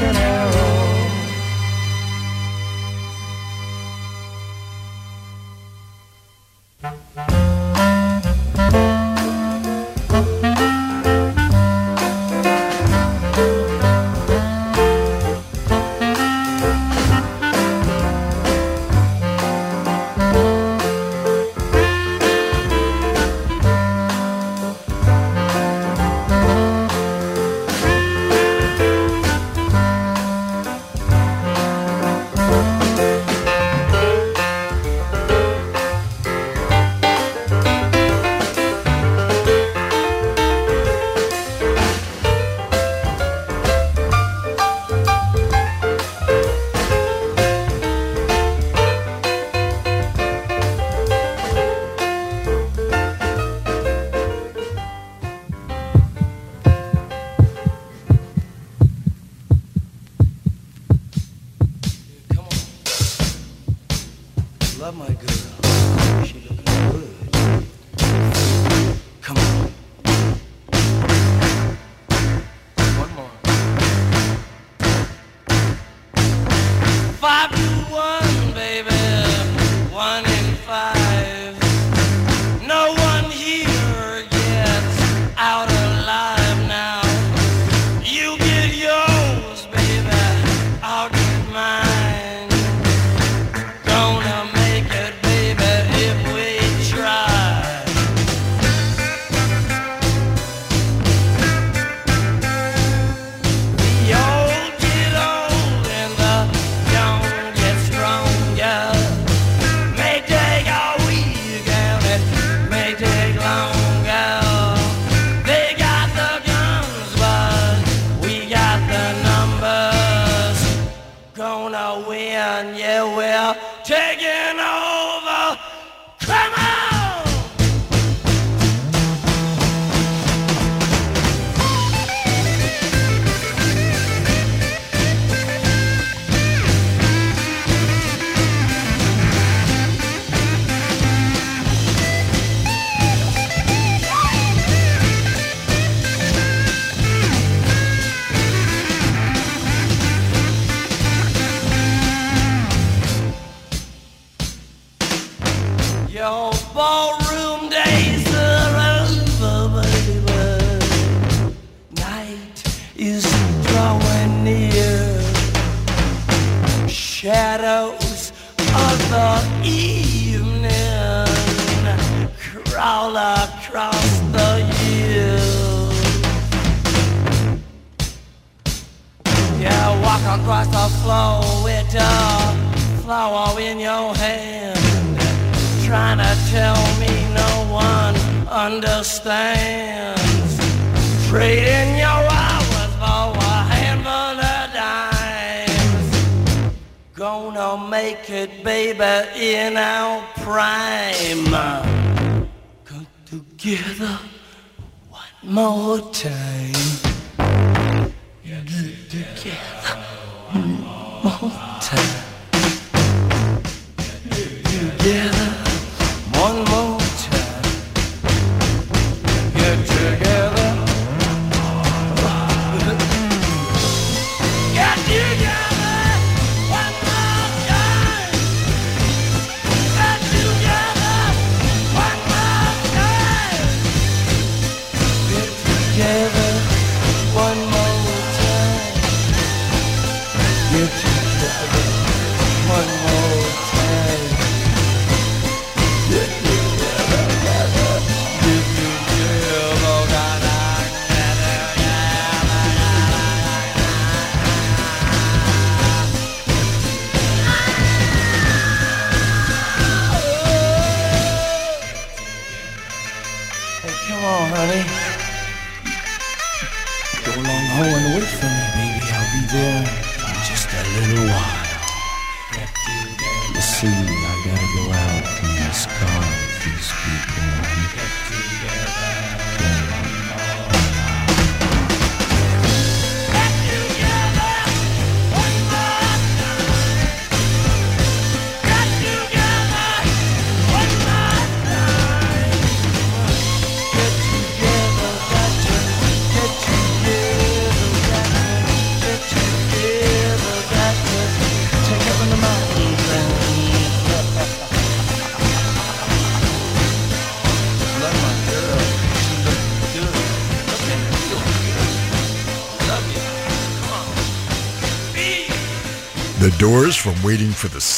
broken 0.00 0.16
arrow. 0.16 0.69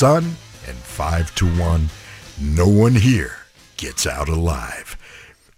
Sun 0.03 0.35
and 0.67 0.77
5 0.79 1.33
to 1.37 1.47
1. 1.47 1.89
No 2.41 2.67
one 2.67 2.97
here 2.97 3.37
gets 3.77 4.05
out 4.05 4.29
alive. 4.29 4.97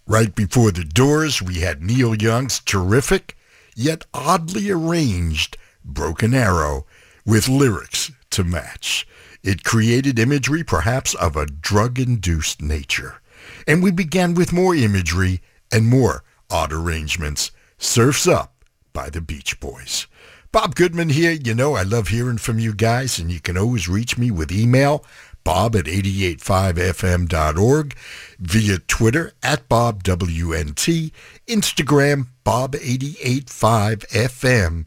Right 0.06 0.34
before 0.34 0.70
The 0.70 0.84
Doors, 0.84 1.40
we 1.40 1.60
had 1.60 1.82
Neil 1.82 2.14
Young's 2.14 2.60
terrific, 2.60 3.38
yet 3.74 4.04
oddly 4.12 4.70
arranged 4.70 5.56
Broken 5.82 6.34
Arrow 6.34 6.84
with 7.24 7.48
lyrics 7.48 8.12
to 8.32 8.44
match. 8.44 9.08
It 9.42 9.64
created 9.64 10.18
imagery 10.18 10.62
perhaps 10.62 11.14
of 11.14 11.36
a 11.36 11.46
drug-induced 11.46 12.60
nature. 12.60 13.22
And 13.66 13.82
we 13.82 13.92
began 13.92 14.34
with 14.34 14.52
more 14.52 14.74
imagery 14.74 15.40
and 15.72 15.86
more 15.86 16.22
odd 16.50 16.70
arrangements. 16.70 17.50
Surfs 17.78 18.28
Up 18.28 18.62
by 18.92 19.08
the 19.08 19.22
Beach 19.22 19.58
Boys. 19.58 20.06
Bob 20.54 20.74
Goodman 20.76 21.08
here. 21.08 21.32
You 21.32 21.52
know, 21.52 21.74
I 21.74 21.82
love 21.82 22.06
hearing 22.08 22.38
from 22.38 22.60
you 22.60 22.72
guys, 22.72 23.18
and 23.18 23.28
you 23.28 23.40
can 23.40 23.58
always 23.58 23.88
reach 23.88 24.16
me 24.16 24.30
with 24.30 24.52
email, 24.52 25.04
bob 25.42 25.74
at 25.74 25.86
885fm.org, 25.86 27.96
via 28.38 28.78
Twitter 28.78 29.32
at 29.42 29.68
BobWNT, 29.68 31.10
Instagram, 31.48 32.28
Bob885FM, 32.46 34.86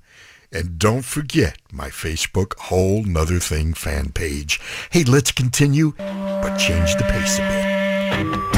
and 0.54 0.80
don't 0.80 1.04
forget 1.04 1.58
my 1.70 1.90
Facebook 1.90 2.58
Whole 2.60 3.04
Nother 3.04 3.40
Thing 3.40 3.74
fan 3.74 4.14
page. 4.14 4.62
Hey, 4.92 5.04
let's 5.04 5.34
continue, 5.34 5.92
but 5.98 6.56
change 6.56 6.96
the 6.96 7.04
pace 7.04 7.40
a 7.40 7.42
bit. 7.42 8.57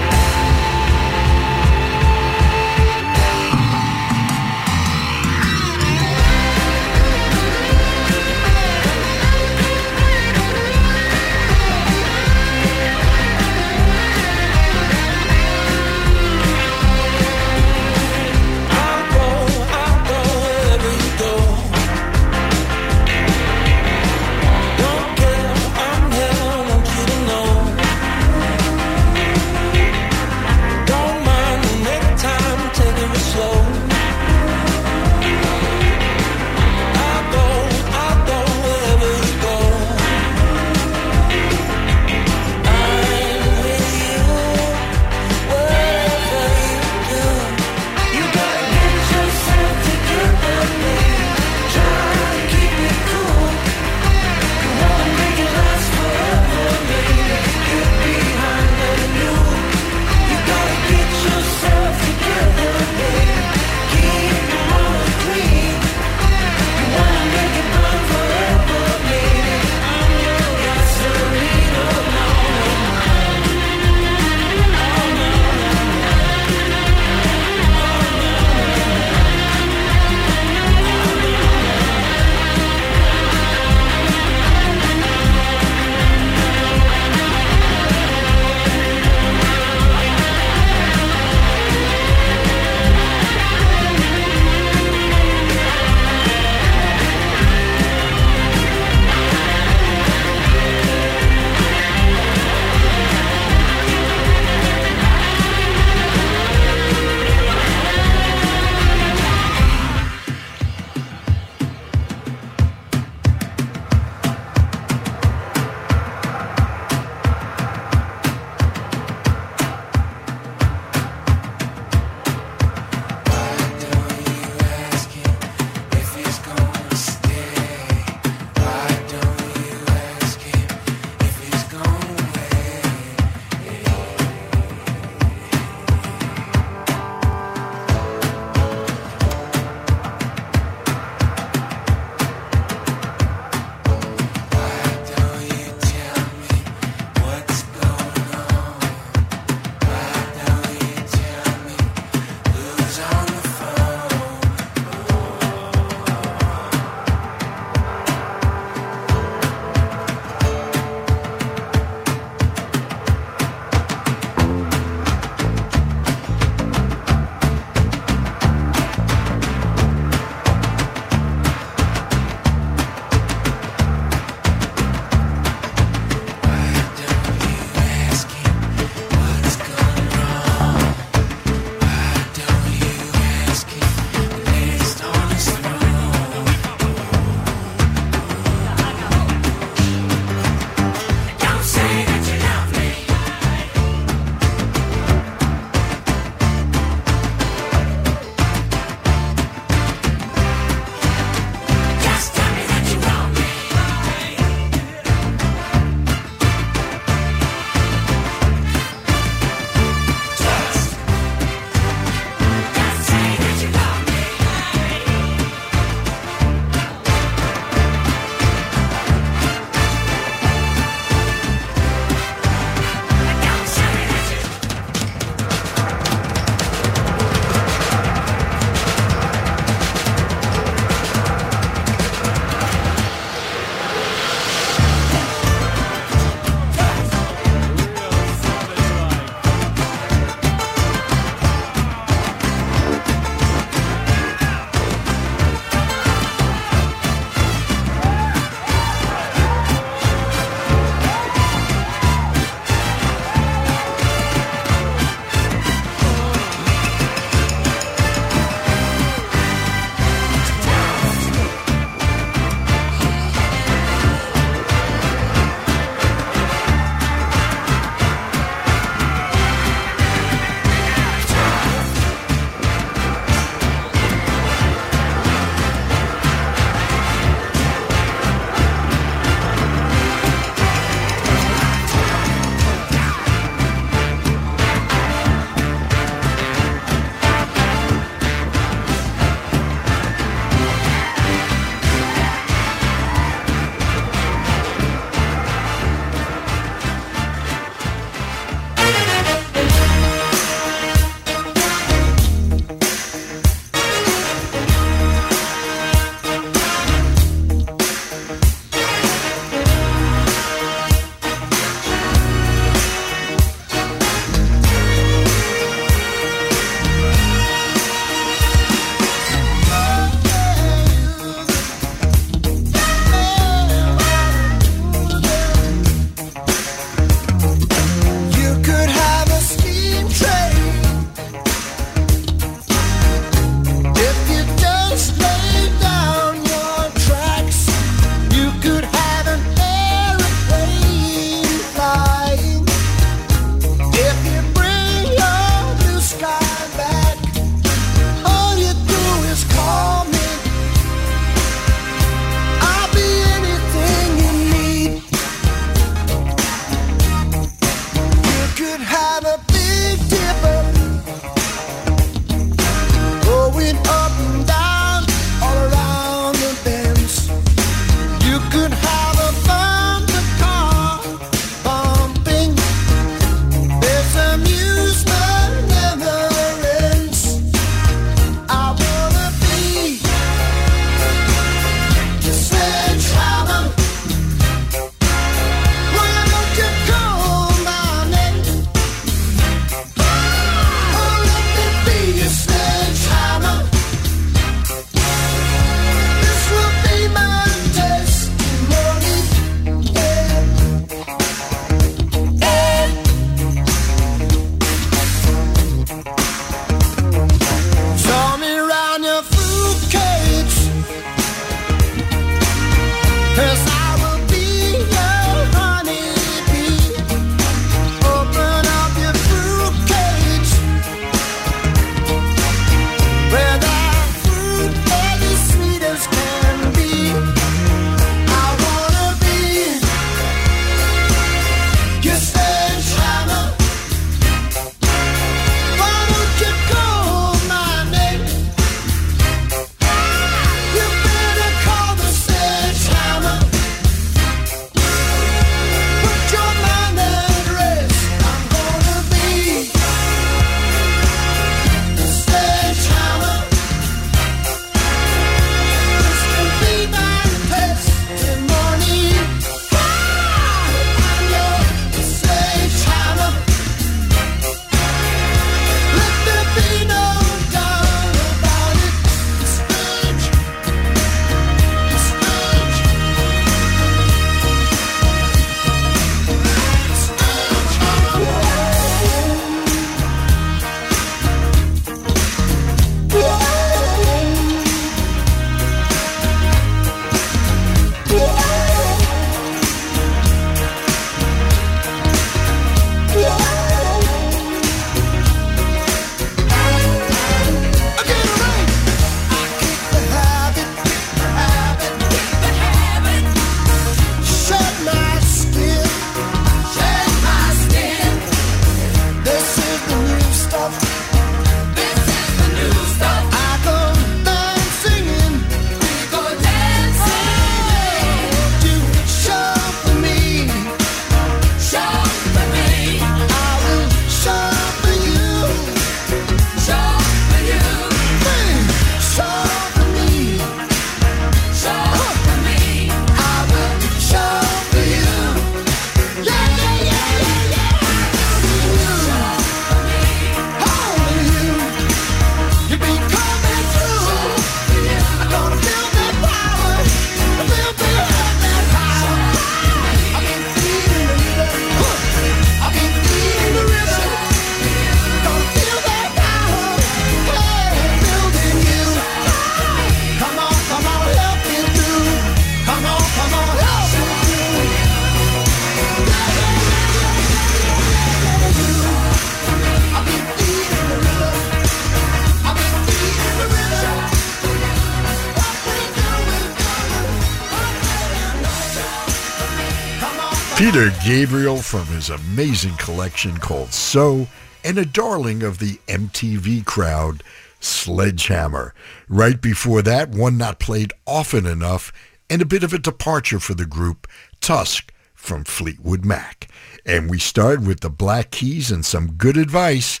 Peter 580.66 580.90
Gabriel 581.04 581.58
from 581.58 581.86
his 581.86 582.10
amazing 582.10 582.74
collection 582.74 583.36
called 583.36 583.72
So, 583.72 584.26
and 584.64 584.76
a 584.76 584.84
darling 584.84 585.44
of 585.44 585.60
the 585.60 585.78
MTV 585.86 586.64
crowd, 586.64 587.22
Sledgehammer. 587.60 588.74
Right 589.08 589.40
before 589.40 589.80
that, 589.82 590.08
one 590.08 590.36
not 590.36 590.58
played 590.58 590.92
often 591.06 591.46
enough, 591.46 591.92
and 592.28 592.42
a 592.42 592.46
bit 592.46 592.64
of 592.64 592.72
a 592.72 592.80
departure 592.80 593.38
for 593.38 593.54
the 593.54 593.64
group, 593.64 594.08
Tusk 594.40 594.92
from 595.14 595.44
Fleetwood 595.44 596.04
Mac. 596.04 596.48
And 596.84 597.08
we 597.08 597.20
start 597.20 597.60
with 597.60 597.78
the 597.78 597.88
Black 597.88 598.32
Keys 598.32 598.72
and 598.72 598.84
some 598.84 599.12
good 599.12 599.36
advice. 599.36 600.00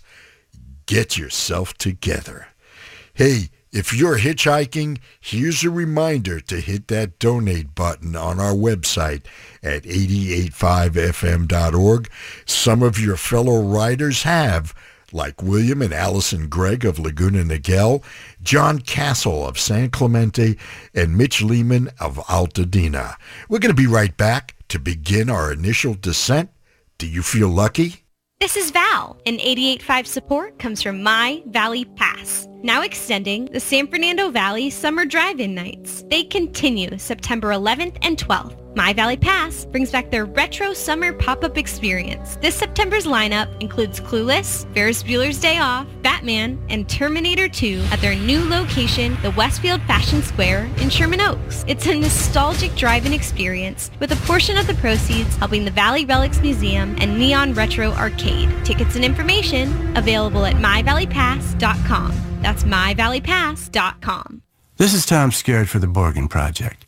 Get 0.86 1.16
yourself 1.16 1.74
together. 1.74 2.48
Hey, 3.14 3.50
if 3.72 3.92
you're 3.92 4.18
hitchhiking, 4.18 4.98
here's 5.20 5.64
a 5.64 5.70
reminder 5.70 6.40
to 6.40 6.60
hit 6.60 6.88
that 6.88 7.18
donate 7.18 7.74
button 7.74 8.16
on 8.16 8.40
our 8.40 8.54
website 8.54 9.24
at 9.62 9.82
885fm.org. 9.82 12.10
Some 12.46 12.82
of 12.82 12.98
your 12.98 13.16
fellow 13.16 13.62
riders 13.62 14.22
have, 14.22 14.74
like 15.12 15.42
William 15.42 15.82
and 15.82 15.92
Allison 15.92 16.48
Gregg 16.48 16.84
of 16.84 16.98
Laguna 16.98 17.42
Niguel, 17.42 18.02
John 18.42 18.78
Castle 18.78 19.46
of 19.46 19.58
San 19.58 19.90
Clemente, 19.90 20.56
and 20.94 21.18
Mitch 21.18 21.42
Lehman 21.42 21.90
of 22.00 22.16
Altadena. 22.28 23.16
We're 23.48 23.58
going 23.58 23.74
to 23.74 23.82
be 23.82 23.86
right 23.86 24.16
back 24.16 24.54
to 24.68 24.78
begin 24.78 25.28
our 25.28 25.52
initial 25.52 25.94
descent. 25.94 26.50
Do 26.98 27.06
you 27.06 27.22
feel 27.22 27.48
lucky? 27.48 28.05
This 28.38 28.54
is 28.54 28.70
Val, 28.70 29.16
and 29.24 29.38
88.5 29.38 30.06
support 30.06 30.58
comes 30.58 30.82
from 30.82 31.02
My 31.02 31.42
Valley 31.46 31.86
Pass. 31.86 32.46
Now 32.62 32.82
extending 32.82 33.46
the 33.46 33.60
San 33.60 33.86
Fernando 33.86 34.30
Valley 34.30 34.68
Summer 34.68 35.06
Drive-In 35.06 35.54
Nights. 35.54 36.04
They 36.10 36.22
continue 36.22 36.98
September 36.98 37.48
11th 37.48 37.96
and 38.02 38.18
12th. 38.18 38.65
My 38.76 38.92
Valley 38.92 39.16
Pass 39.16 39.64
brings 39.64 39.90
back 39.90 40.10
their 40.10 40.26
retro 40.26 40.74
summer 40.74 41.14
pop-up 41.14 41.56
experience. 41.56 42.36
This 42.42 42.54
September's 42.54 43.06
lineup 43.06 43.48
includes 43.62 44.00
Clueless, 44.00 44.70
Ferris 44.74 45.02
Bueller's 45.02 45.40
Day 45.40 45.56
Off, 45.56 45.86
Batman, 46.02 46.62
and 46.68 46.86
Terminator 46.86 47.48
2 47.48 47.82
at 47.90 48.02
their 48.02 48.14
new 48.14 48.44
location, 48.44 49.16
the 49.22 49.30
Westfield 49.30 49.80
Fashion 49.84 50.20
Square 50.20 50.68
in 50.76 50.90
Sherman 50.90 51.22
Oaks. 51.22 51.64
It's 51.66 51.86
a 51.86 51.98
nostalgic 51.98 52.74
drive-in 52.74 53.14
experience 53.14 53.90
with 53.98 54.12
a 54.12 54.26
portion 54.26 54.58
of 54.58 54.66
the 54.66 54.74
proceeds 54.74 55.34
helping 55.36 55.64
the 55.64 55.70
Valley 55.70 56.04
Relics 56.04 56.42
Museum 56.42 56.94
and 56.98 57.18
Neon 57.18 57.54
Retro 57.54 57.92
Arcade. 57.92 58.50
Tickets 58.62 58.94
and 58.94 59.06
information 59.06 59.96
available 59.96 60.44
at 60.44 60.56
myvalleypass.com. 60.56 62.12
That's 62.42 62.64
myvalleypass.com. 62.64 64.42
This 64.76 64.92
is 64.92 65.06
Tom 65.06 65.32
Scared 65.32 65.70
for 65.70 65.78
the 65.78 65.86
Borgen 65.86 66.28
Project. 66.28 66.84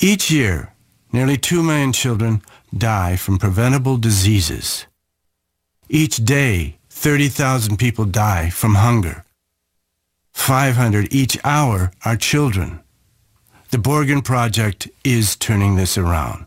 Each 0.00 0.30
year, 0.30 0.72
nearly 1.12 1.36
2 1.36 1.62
million 1.62 1.92
children 1.92 2.42
die 2.76 3.16
from 3.16 3.38
preventable 3.38 3.96
diseases. 3.96 4.86
Each 5.88 6.16
day, 6.16 6.78
30,000 6.90 7.76
people 7.76 8.04
die 8.04 8.50
from 8.50 8.76
hunger. 8.76 9.24
500 10.32 11.12
each 11.12 11.38
hour 11.44 11.92
are 12.04 12.16
children. 12.16 12.80
The 13.70 13.78
Borgen 13.78 14.24
Project 14.24 14.88
is 15.04 15.36
turning 15.36 15.76
this 15.76 15.98
around. 15.98 16.46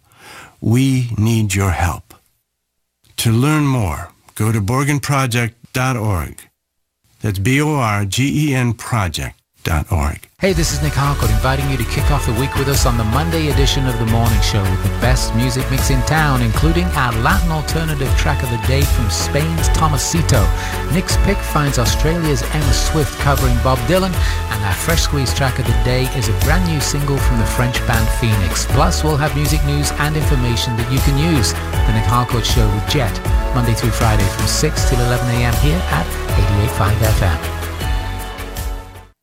We 0.61 1.09
need 1.17 1.53
your 1.53 1.71
help. 1.71 2.13
To 3.17 3.31
learn 3.31 3.65
more, 3.65 4.09
go 4.35 4.51
to 4.51 4.61
borgenproject.org. 4.61 6.49
That's 7.21 7.39
B-O-R-G-E-N 7.39 8.73
Hey, 10.37 10.53
this 10.53 10.73
is 10.73 10.83
Nick 10.83 10.93
Harcourt 10.93 11.33
inviting 11.33 11.65
you 11.73 11.77
to 11.81 11.89
kick 11.89 12.11
off 12.13 12.29
the 12.29 12.37
week 12.37 12.53
with 12.53 12.69
us 12.69 12.85
on 12.85 13.01
the 13.01 13.09
Monday 13.09 13.49
edition 13.49 13.89
of 13.89 13.97
The 13.97 14.05
Morning 14.13 14.37
Show 14.45 14.61
with 14.61 14.83
the 14.85 14.93
best 15.01 15.33
music 15.33 15.65
mix 15.73 15.89
in 15.89 15.97
town, 16.05 16.45
including 16.45 16.85
our 16.93 17.09
Latin 17.25 17.49
alternative 17.49 18.13
track 18.13 18.45
of 18.45 18.53
the 18.53 18.61
day 18.69 18.85
from 18.85 19.09
Spain's 19.09 19.65
Tomasito. 19.73 20.45
Nick's 20.93 21.17
pick 21.25 21.41
finds 21.41 21.79
Australia's 21.79 22.45
Emma 22.53 22.73
Swift 22.77 23.17
covering 23.25 23.57
Bob 23.65 23.81
Dylan, 23.89 24.13
and 24.53 24.59
our 24.69 24.77
Fresh 24.77 25.01
Squeeze 25.01 25.33
track 25.33 25.57
of 25.57 25.65
the 25.65 25.79
day 25.81 26.05
is 26.13 26.29
a 26.29 26.37
brand 26.45 26.69
new 26.69 26.79
single 26.79 27.17
from 27.17 27.39
the 27.39 27.49
French 27.57 27.81
band 27.89 28.05
Phoenix. 28.21 28.69
Plus, 28.69 29.03
we'll 29.03 29.17
have 29.17 29.33
music 29.33 29.65
news 29.65 29.89
and 29.97 30.15
information 30.15 30.77
that 30.77 30.91
you 30.93 31.01
can 31.09 31.17
use. 31.17 31.57
The 31.89 31.97
Nick 31.97 32.05
Harcourt 32.05 32.45
Show 32.45 32.69
with 32.69 32.85
Jet, 32.85 33.17
Monday 33.57 33.73
through 33.73 33.97
Friday 33.97 34.29
from 34.37 34.45
6 34.45 34.89
till 34.93 35.01
11 35.01 35.25
a.m. 35.41 35.57
here 35.65 35.81
at 35.89 36.05
88.5 36.77 36.93
FM. 37.17 37.64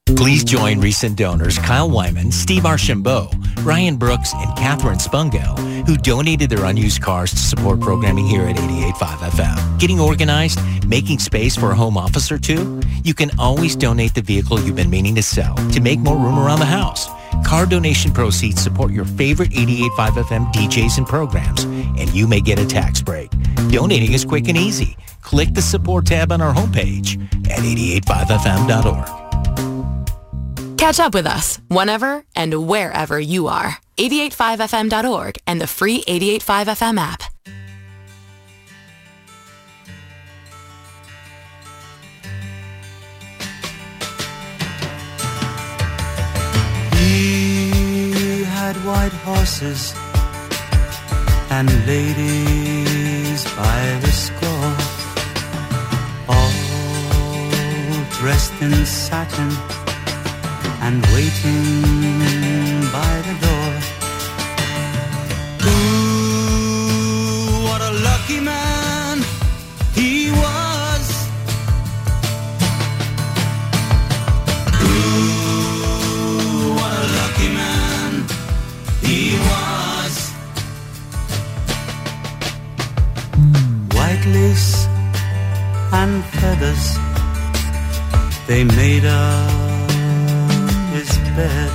Please 0.06 0.42
join 0.42 0.80
recent 0.80 1.16
donors 1.16 1.58
Kyle 1.58 1.88
Wyman, 1.88 2.32
Steve 2.32 2.66
Archambault, 2.66 3.34
Ryan 3.60 3.96
Brooks, 3.96 4.34
and 4.34 4.56
Catherine 4.56 4.98
Spungell, 4.98 5.58
who 5.86 5.96
donated 5.96 6.50
their 6.50 6.64
unused 6.64 7.00
cars 7.00 7.30
to 7.30 7.38
support 7.38 7.80
programming 7.80 8.26
here 8.26 8.42
at 8.42 8.56
88.5 8.56 9.16
FM. 9.18 9.78
Getting 9.78 10.00
organized, 10.00 10.58
making 10.86 11.20
space 11.20 11.56
for 11.56 11.70
a 11.70 11.74
home 11.74 11.96
office 11.96 12.32
or 12.32 12.38
two? 12.38 12.80
You 13.04 13.14
can 13.14 13.30
always 13.38 13.76
donate 13.76 14.14
the 14.14 14.22
vehicle 14.22 14.60
you've 14.60 14.76
been 14.76 14.90
meaning 14.90 15.14
to 15.14 15.22
sell 15.22 15.54
to 15.70 15.80
make 15.80 16.00
more 16.00 16.16
room 16.16 16.38
around 16.38 16.58
the 16.58 16.66
house. 16.66 17.08
Car 17.44 17.64
donation 17.64 18.12
proceeds 18.12 18.60
support 18.60 18.92
your 18.92 19.04
favorite 19.04 19.50
88.5 19.50 20.24
FM 20.24 20.52
DJs 20.52 20.98
and 20.98 21.06
programs, 21.06 21.62
and 21.64 22.12
you 22.12 22.26
may 22.26 22.40
get 22.40 22.58
a 22.58 22.66
tax 22.66 23.00
break. 23.00 23.30
Donating 23.70 24.12
is 24.12 24.24
quick 24.24 24.48
and 24.48 24.58
easy. 24.58 24.96
Click 25.20 25.54
the 25.54 25.62
support 25.62 26.06
tab 26.06 26.32
on 26.32 26.40
our 26.40 26.52
homepage 26.52 27.22
at 27.48 27.60
885fm.org. 27.60 29.21
Catch 30.82 30.98
up 30.98 31.14
with 31.14 31.28
us 31.28 31.60
whenever 31.68 32.24
and 32.34 32.66
wherever 32.66 33.20
you 33.20 33.46
are. 33.46 33.78
885fm.org 33.98 35.38
and 35.46 35.60
the 35.60 35.68
free 35.68 36.02
885fm 36.08 36.98
app. 36.98 37.22
He 46.96 48.42
had 48.42 48.74
white 48.84 49.12
horses 49.22 49.94
and 51.50 51.68
ladies 51.86 53.44
by 53.54 54.00
the 54.02 54.10
score, 54.10 54.74
all 56.28 56.50
dressed 58.18 58.52
in 58.60 58.84
satin 58.84 59.81
and 60.82 61.00
waiting 61.14 62.80
by 62.96 63.14
the 63.28 63.34
door. 63.46 63.72
Ooh, 65.70 66.88
what 67.66 67.80
a 67.80 67.92
lucky 68.08 68.40
man 68.40 69.22
he 69.94 70.30
was. 70.42 71.04
Ooh, 74.82 76.74
what 76.78 76.92
a 77.02 77.06
lucky 77.20 77.48
man 77.60 78.10
he 79.06 79.20
was. 79.50 80.14
White 83.96 84.24
lace 84.36 84.72
and 86.00 86.24
feathers, 86.38 86.84
they 88.48 88.64
made 88.64 89.04
his 89.04 89.61
bed. 91.36 91.70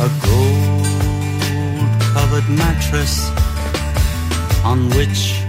A 0.00 0.08
gold 0.26 1.90
covered 2.14 2.48
mattress 2.48 3.28
on 4.64 4.88
which 4.90 5.42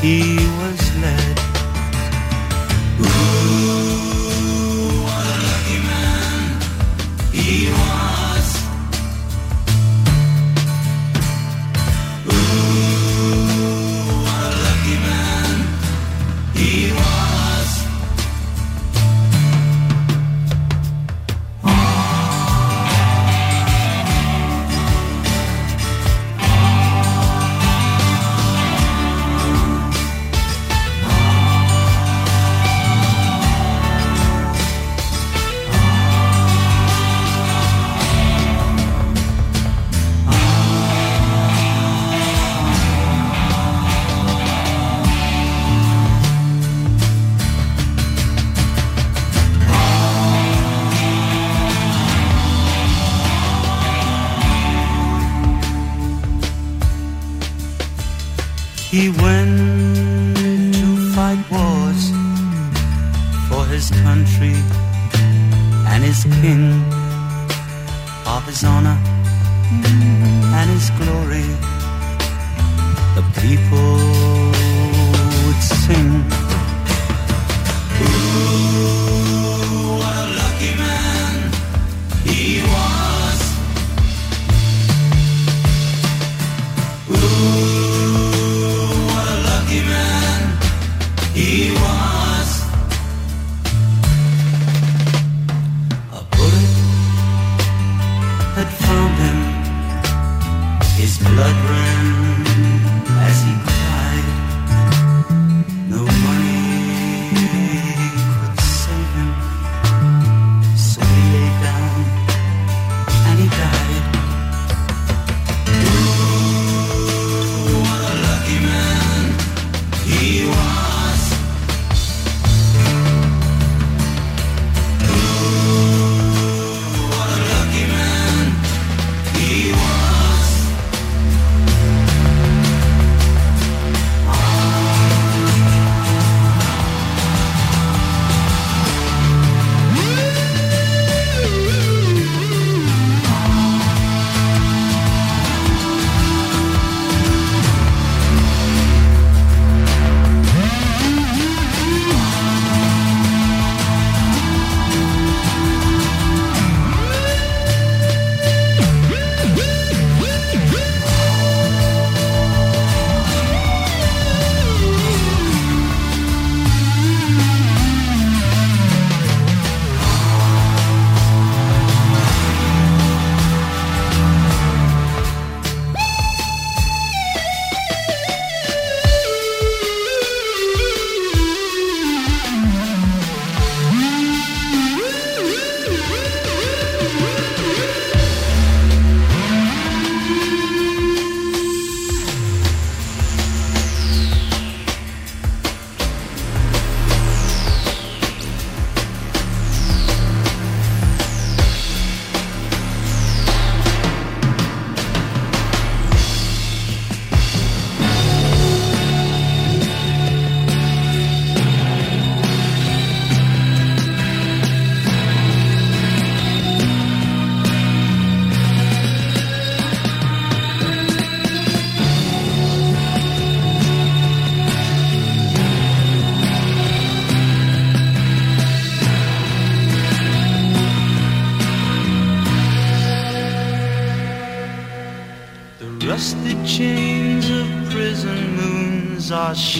he 0.00 0.36
was 0.58 0.96
led. 0.98 1.45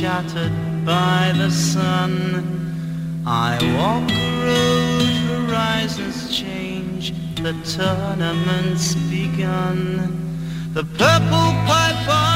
Shattered 0.00 0.52
by 0.84 1.32
the 1.38 1.50
sun. 1.50 2.12
I 3.26 3.52
walk 3.76 4.10
a 4.10 4.28
road, 4.44 5.48
horizons 5.48 6.36
change, 6.36 7.14
the 7.36 7.54
tournament's 7.64 8.94
begun. 9.08 9.80
The 10.74 10.84
purple 11.00 11.50
piper 11.70 12.28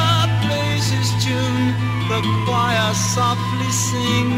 plays 0.42 0.88
his 0.88 1.10
tune, 1.22 1.66
the 2.08 2.20
choir 2.46 2.94
softly 2.94 3.70
sing. 3.88 4.30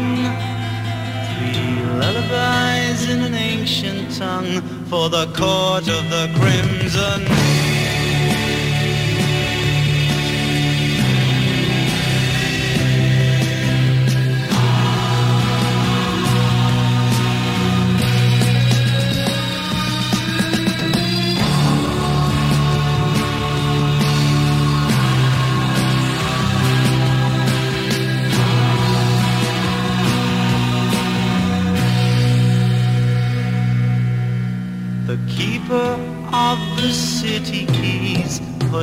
Three 1.29 1.79
lullabies 1.99 3.09
in 3.09 3.21
an 3.23 3.35
ancient 3.35 4.17
tongue 4.17 4.61
for 4.91 5.07
the 5.07 5.27
court 5.27 5.87
of 5.87 6.03
the 6.15 6.25
crimson. 6.37 7.62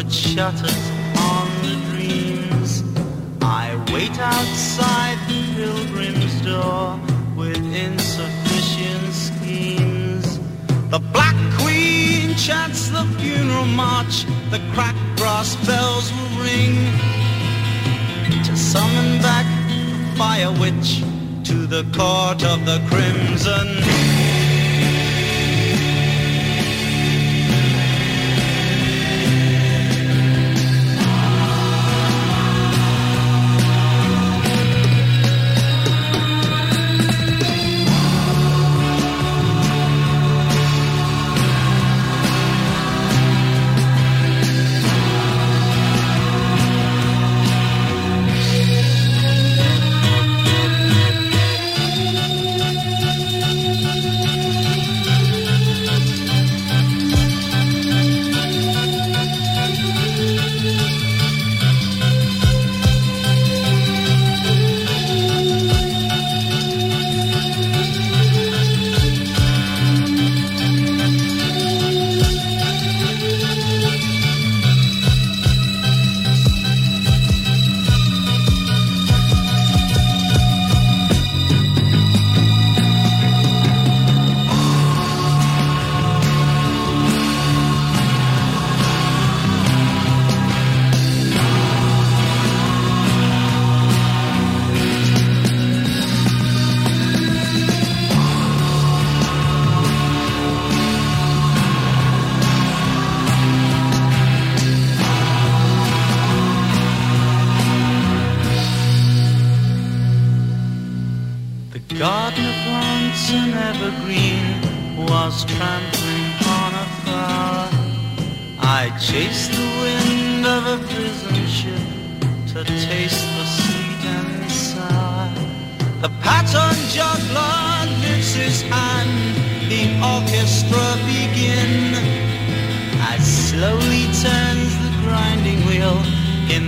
Put 0.03 0.13
shutters 0.13 0.91
on 1.19 1.47
the 1.63 1.77
dreams. 1.91 2.83
I 3.43 3.77
wait 3.93 4.19
outside 4.19 5.19
the 5.29 5.43
pilgrim's 5.55 6.41
door 6.41 6.99
with 7.37 7.59
insufficient 7.75 9.13
schemes. 9.13 10.39
The 10.91 11.01
Black 11.13 11.37
Queen 11.59 12.35
chants 12.37 12.89
the 12.89 13.05
funeral 13.19 13.67
march, 13.67 14.25
the 14.51 14.61
cracked 14.73 15.05
brass 15.17 15.55
bells 15.67 16.11
will 16.13 16.45
ring 16.45 16.77
to 18.45 18.57
summon 18.57 19.21
back 19.21 19.47
the 19.69 20.17
fire 20.17 20.53
witch 20.53 21.01
to 21.45 21.67
the 21.67 21.85
court 21.95 22.43
of 22.43 22.65
the 22.65 22.81
crimson. 22.89 24.00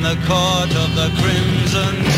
The 0.02 0.16
court 0.26 0.74
of 0.74 0.94
the 0.96 1.08
crimson. 1.20 2.11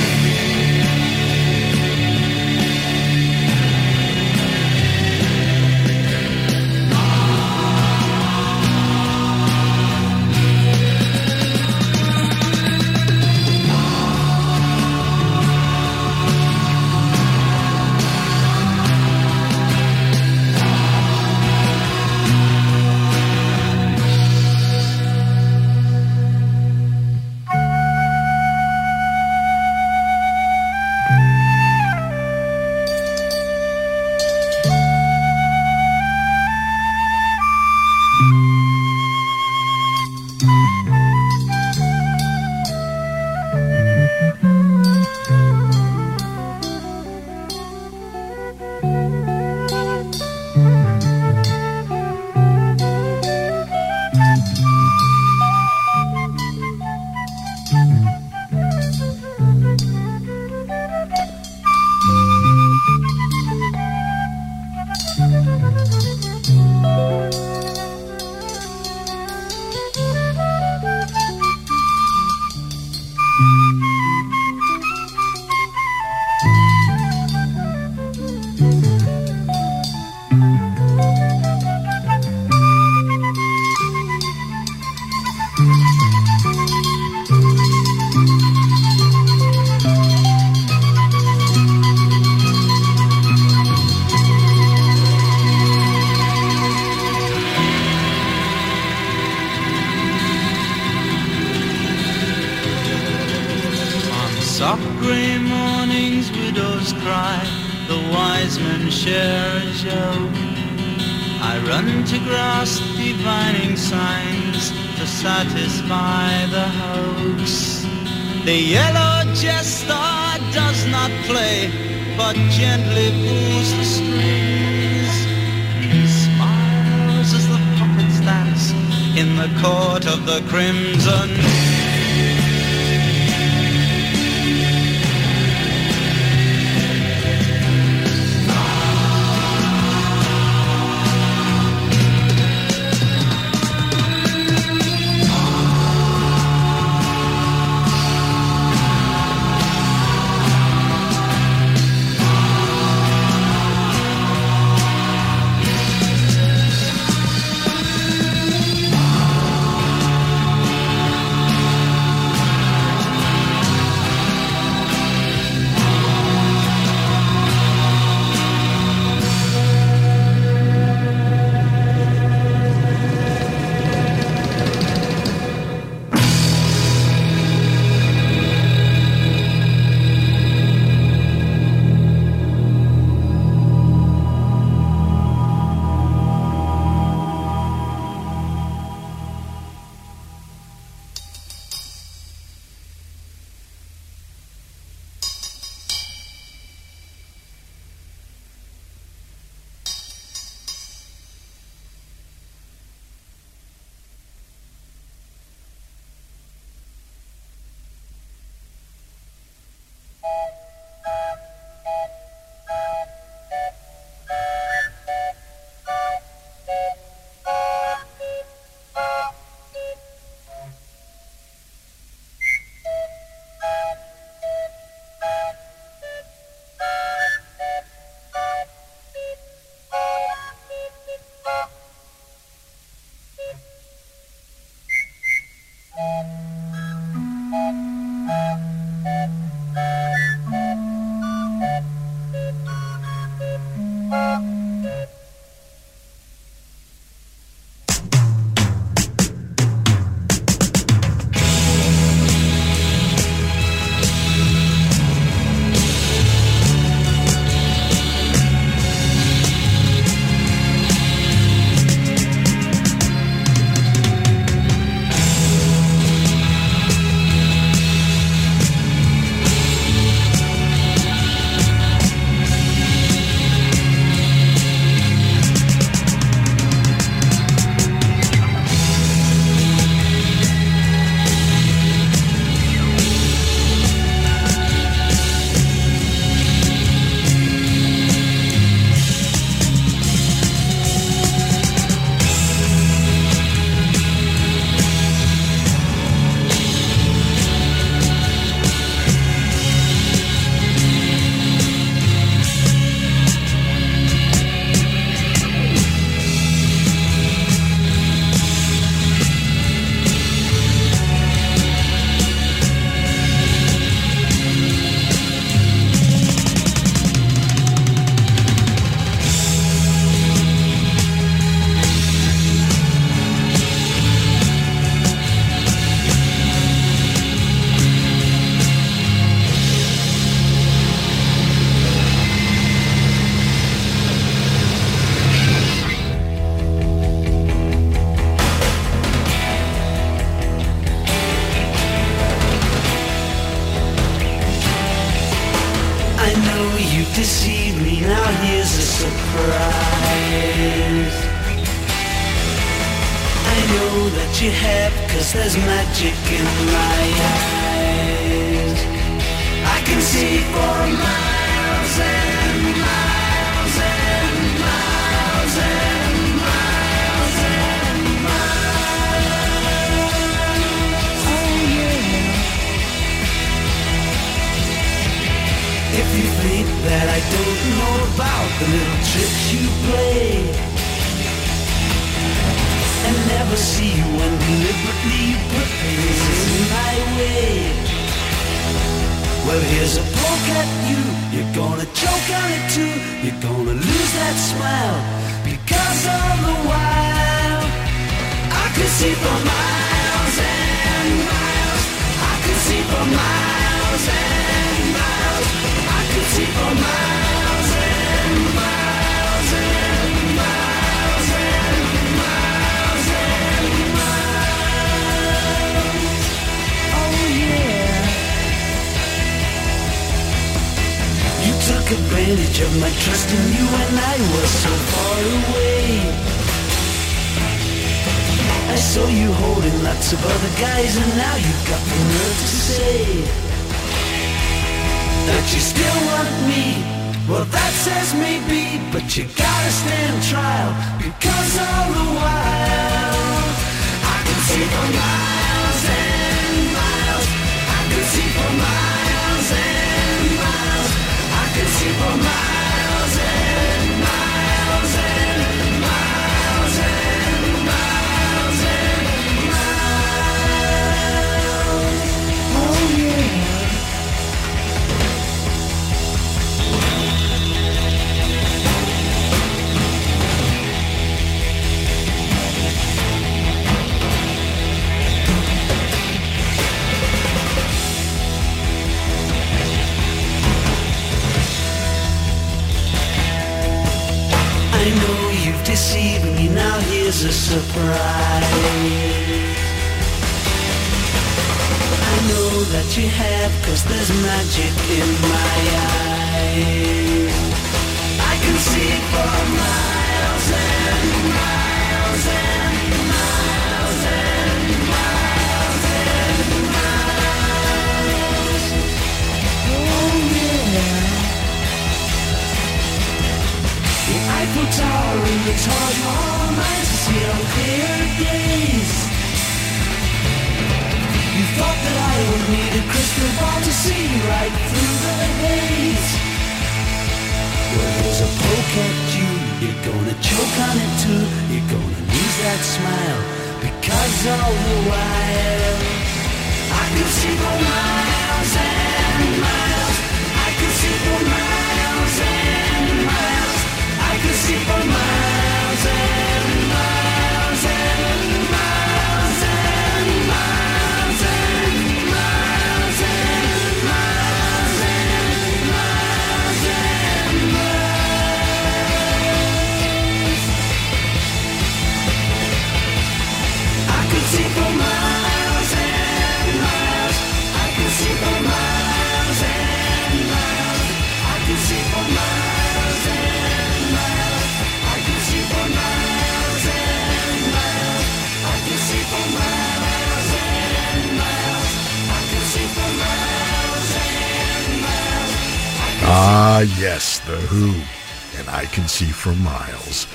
for 589.24 589.34
miles. 589.34 590.06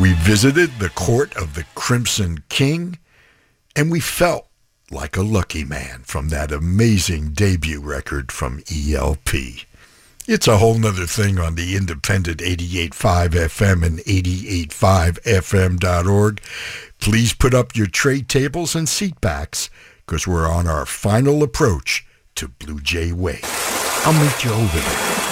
We 0.00 0.14
visited 0.14 0.78
the 0.78 0.88
court 0.88 1.36
of 1.36 1.54
the 1.54 1.66
Crimson 1.74 2.42
King, 2.48 2.98
and 3.76 3.90
we 3.90 4.00
felt 4.00 4.48
like 4.90 5.18
a 5.18 5.22
lucky 5.22 5.64
man 5.64 6.00
from 6.04 6.30
that 6.30 6.50
amazing 6.50 7.34
debut 7.34 7.78
record 7.78 8.32
from 8.32 8.62
ELP. 8.74 9.34
It's 10.26 10.48
a 10.48 10.56
whole 10.56 10.78
nother 10.78 11.04
thing 11.04 11.38
on 11.38 11.56
the 11.56 11.76
independent 11.76 12.38
88.5 12.38 13.32
FM 13.32 13.84
and 13.84 13.98
88.5fm.org. 13.98 16.40
Please 17.00 17.34
put 17.34 17.52
up 17.52 17.76
your 17.76 17.86
tray 17.86 18.22
tables 18.22 18.74
and 18.74 18.88
seat 18.88 19.20
backs 19.20 19.68
because 20.06 20.26
we're 20.26 20.50
on 20.50 20.66
our 20.66 20.86
final 20.86 21.42
approach 21.42 22.06
to 22.36 22.48
Blue 22.48 22.80
Jay 22.80 23.12
Way. 23.12 23.40
I'll 24.06 24.14
meet 24.14 24.42
you 24.42 24.52
over 24.52 24.78
there. 24.78 25.24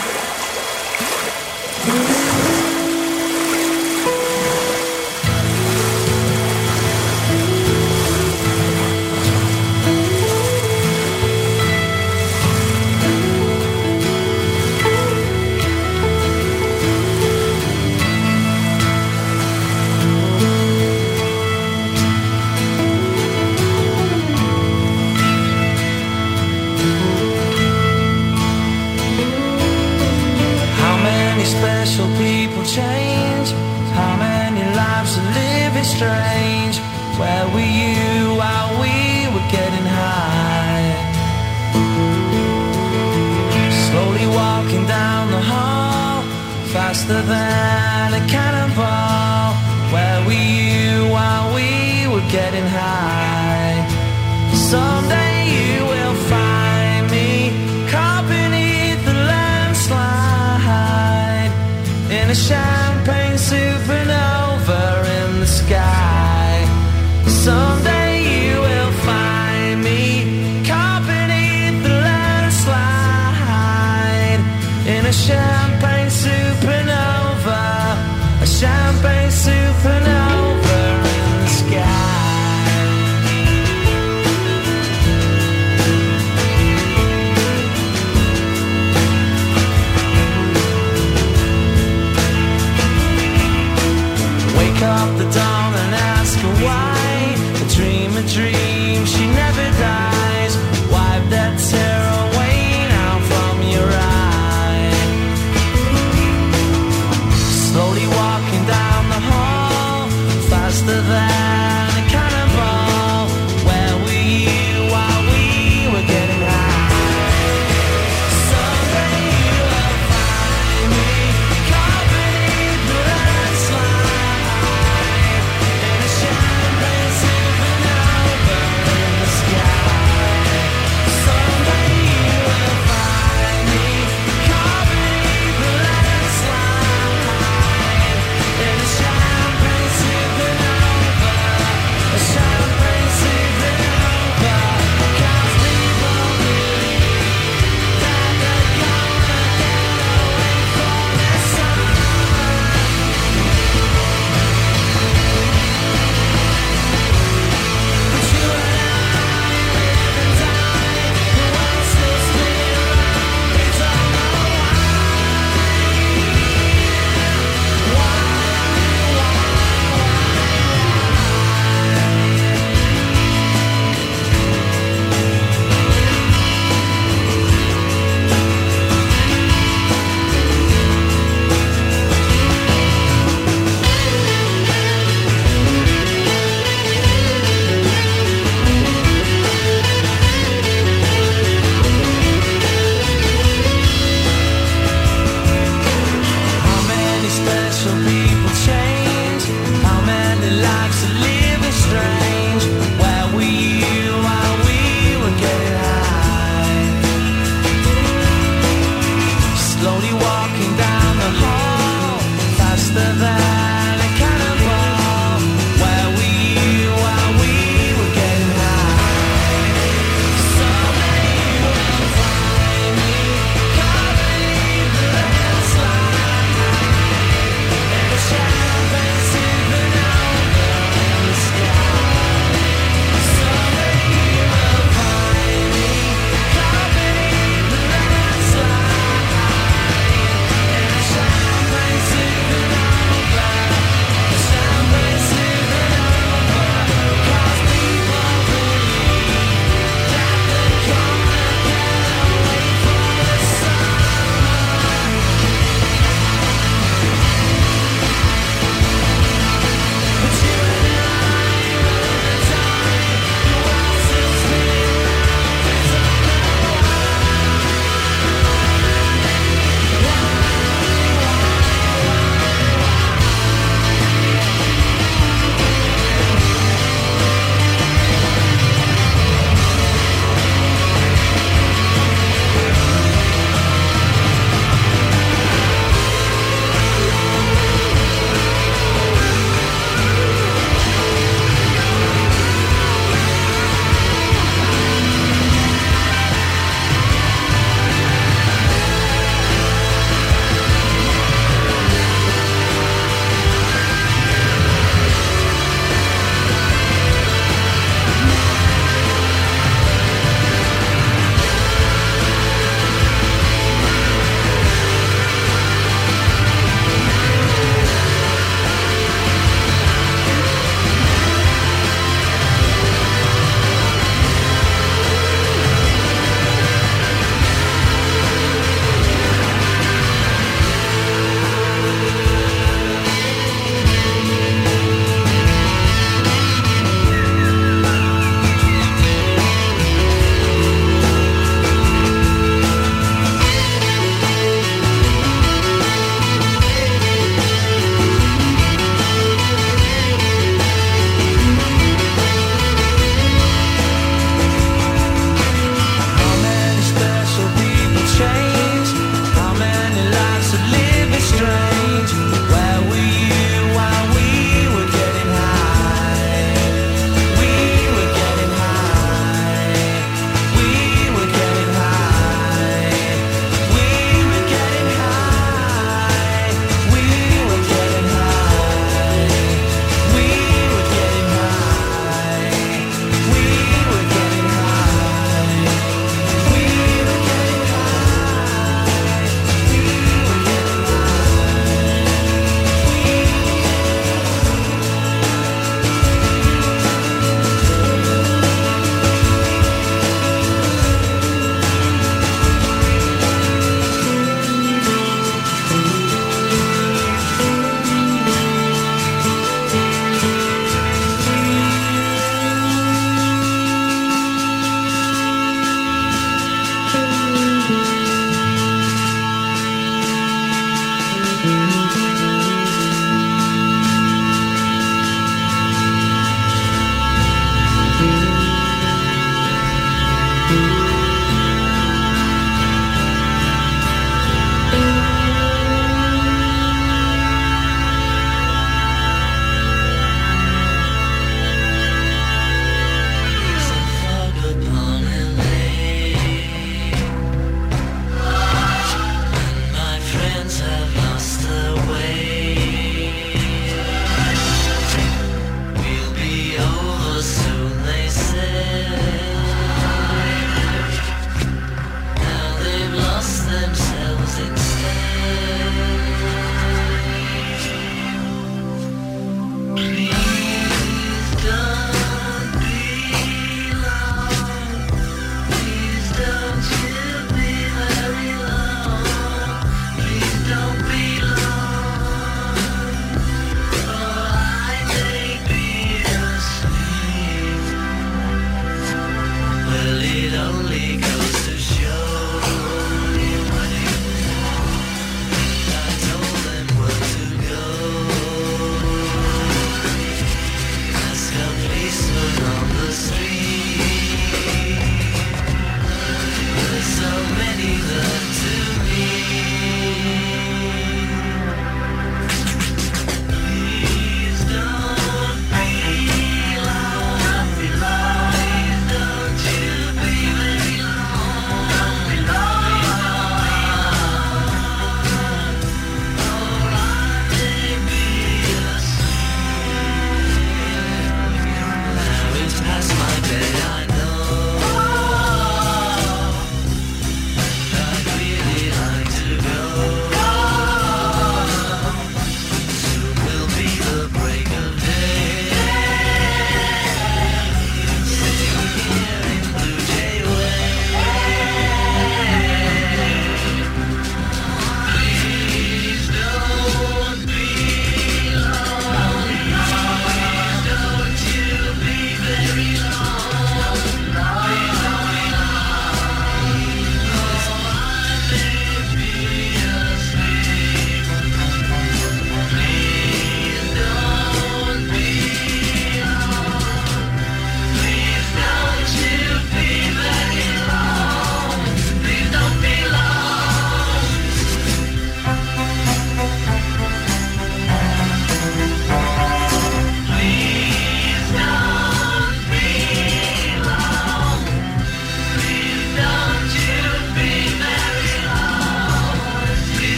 champagne 63.04 63.38
supernova 63.38 65.02
in 65.18 65.40
the 65.40 65.46
sky. 65.46 66.66
Someday 67.26 68.22
you 68.22 68.60
will 68.60 68.92
find 69.04 69.82
me 69.82 70.62
caught 70.64 71.02
beneath 71.06 71.82
the 71.82 71.88
landslide 71.88 72.80
in 74.86 75.06
a 75.06 75.12
champagne. 75.12 75.91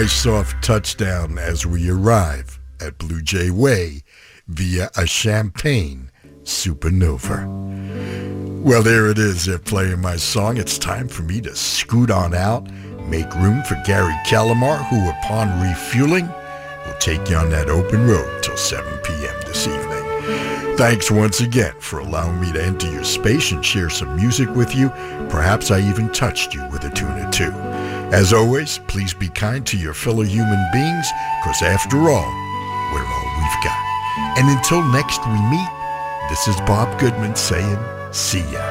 Nice 0.00 0.22
soft 0.22 0.64
touchdown 0.64 1.36
as 1.36 1.66
we 1.66 1.90
arrive 1.90 2.58
at 2.80 2.96
Blue 2.96 3.20
Jay 3.20 3.50
Way 3.50 4.02
via 4.48 4.88
a 4.96 5.06
champagne 5.06 6.10
supernova. 6.42 7.44
Well, 8.62 8.82
there 8.82 9.08
it 9.08 9.18
is. 9.18 9.44
They're 9.44 9.58
playing 9.58 10.00
my 10.00 10.16
song. 10.16 10.56
It's 10.56 10.78
time 10.78 11.06
for 11.06 11.20
me 11.20 11.42
to 11.42 11.54
scoot 11.54 12.10
on 12.10 12.32
out, 12.32 12.70
make 13.08 13.34
room 13.34 13.62
for 13.64 13.78
Gary 13.84 14.14
Calamar, 14.24 14.78
who, 14.88 15.10
upon 15.10 15.60
refueling, 15.60 16.28
will 16.86 16.98
take 16.98 17.28
you 17.28 17.36
on 17.36 17.50
that 17.50 17.68
open 17.68 18.08
road 18.08 18.42
till 18.42 18.56
7 18.56 18.90
p.m. 19.04 19.40
this 19.44 19.66
evening. 19.66 20.76
Thanks 20.78 21.10
once 21.10 21.40
again 21.40 21.74
for 21.78 21.98
allowing 21.98 22.40
me 22.40 22.50
to 22.52 22.64
enter 22.64 22.90
your 22.90 23.04
space 23.04 23.52
and 23.52 23.62
share 23.62 23.90
some 23.90 24.16
music 24.16 24.48
with 24.54 24.74
you. 24.74 24.88
Perhaps 25.28 25.70
I 25.70 25.86
even 25.90 26.08
touched 26.08 26.54
you 26.54 26.66
with 26.68 26.84
a 26.84 26.90
tune 26.90 27.18
or 27.18 27.30
two. 27.30 27.69
As 28.12 28.32
always, 28.32 28.78
please 28.88 29.14
be 29.14 29.28
kind 29.28 29.64
to 29.68 29.76
your 29.76 29.94
fellow 29.94 30.22
human 30.22 30.68
beings, 30.72 31.06
because 31.40 31.62
after 31.62 31.96
all, 31.96 32.30
we're 32.92 33.06
all 33.06 33.30
we've 33.38 33.62
got. 33.62 33.78
And 34.36 34.48
until 34.50 34.82
next 34.90 35.24
we 35.28 35.40
meet, 35.48 35.68
this 36.28 36.48
is 36.48 36.56
Bob 36.62 36.98
Goodman 36.98 37.36
saying, 37.36 37.78
see 38.10 38.42
ya. 38.50 38.69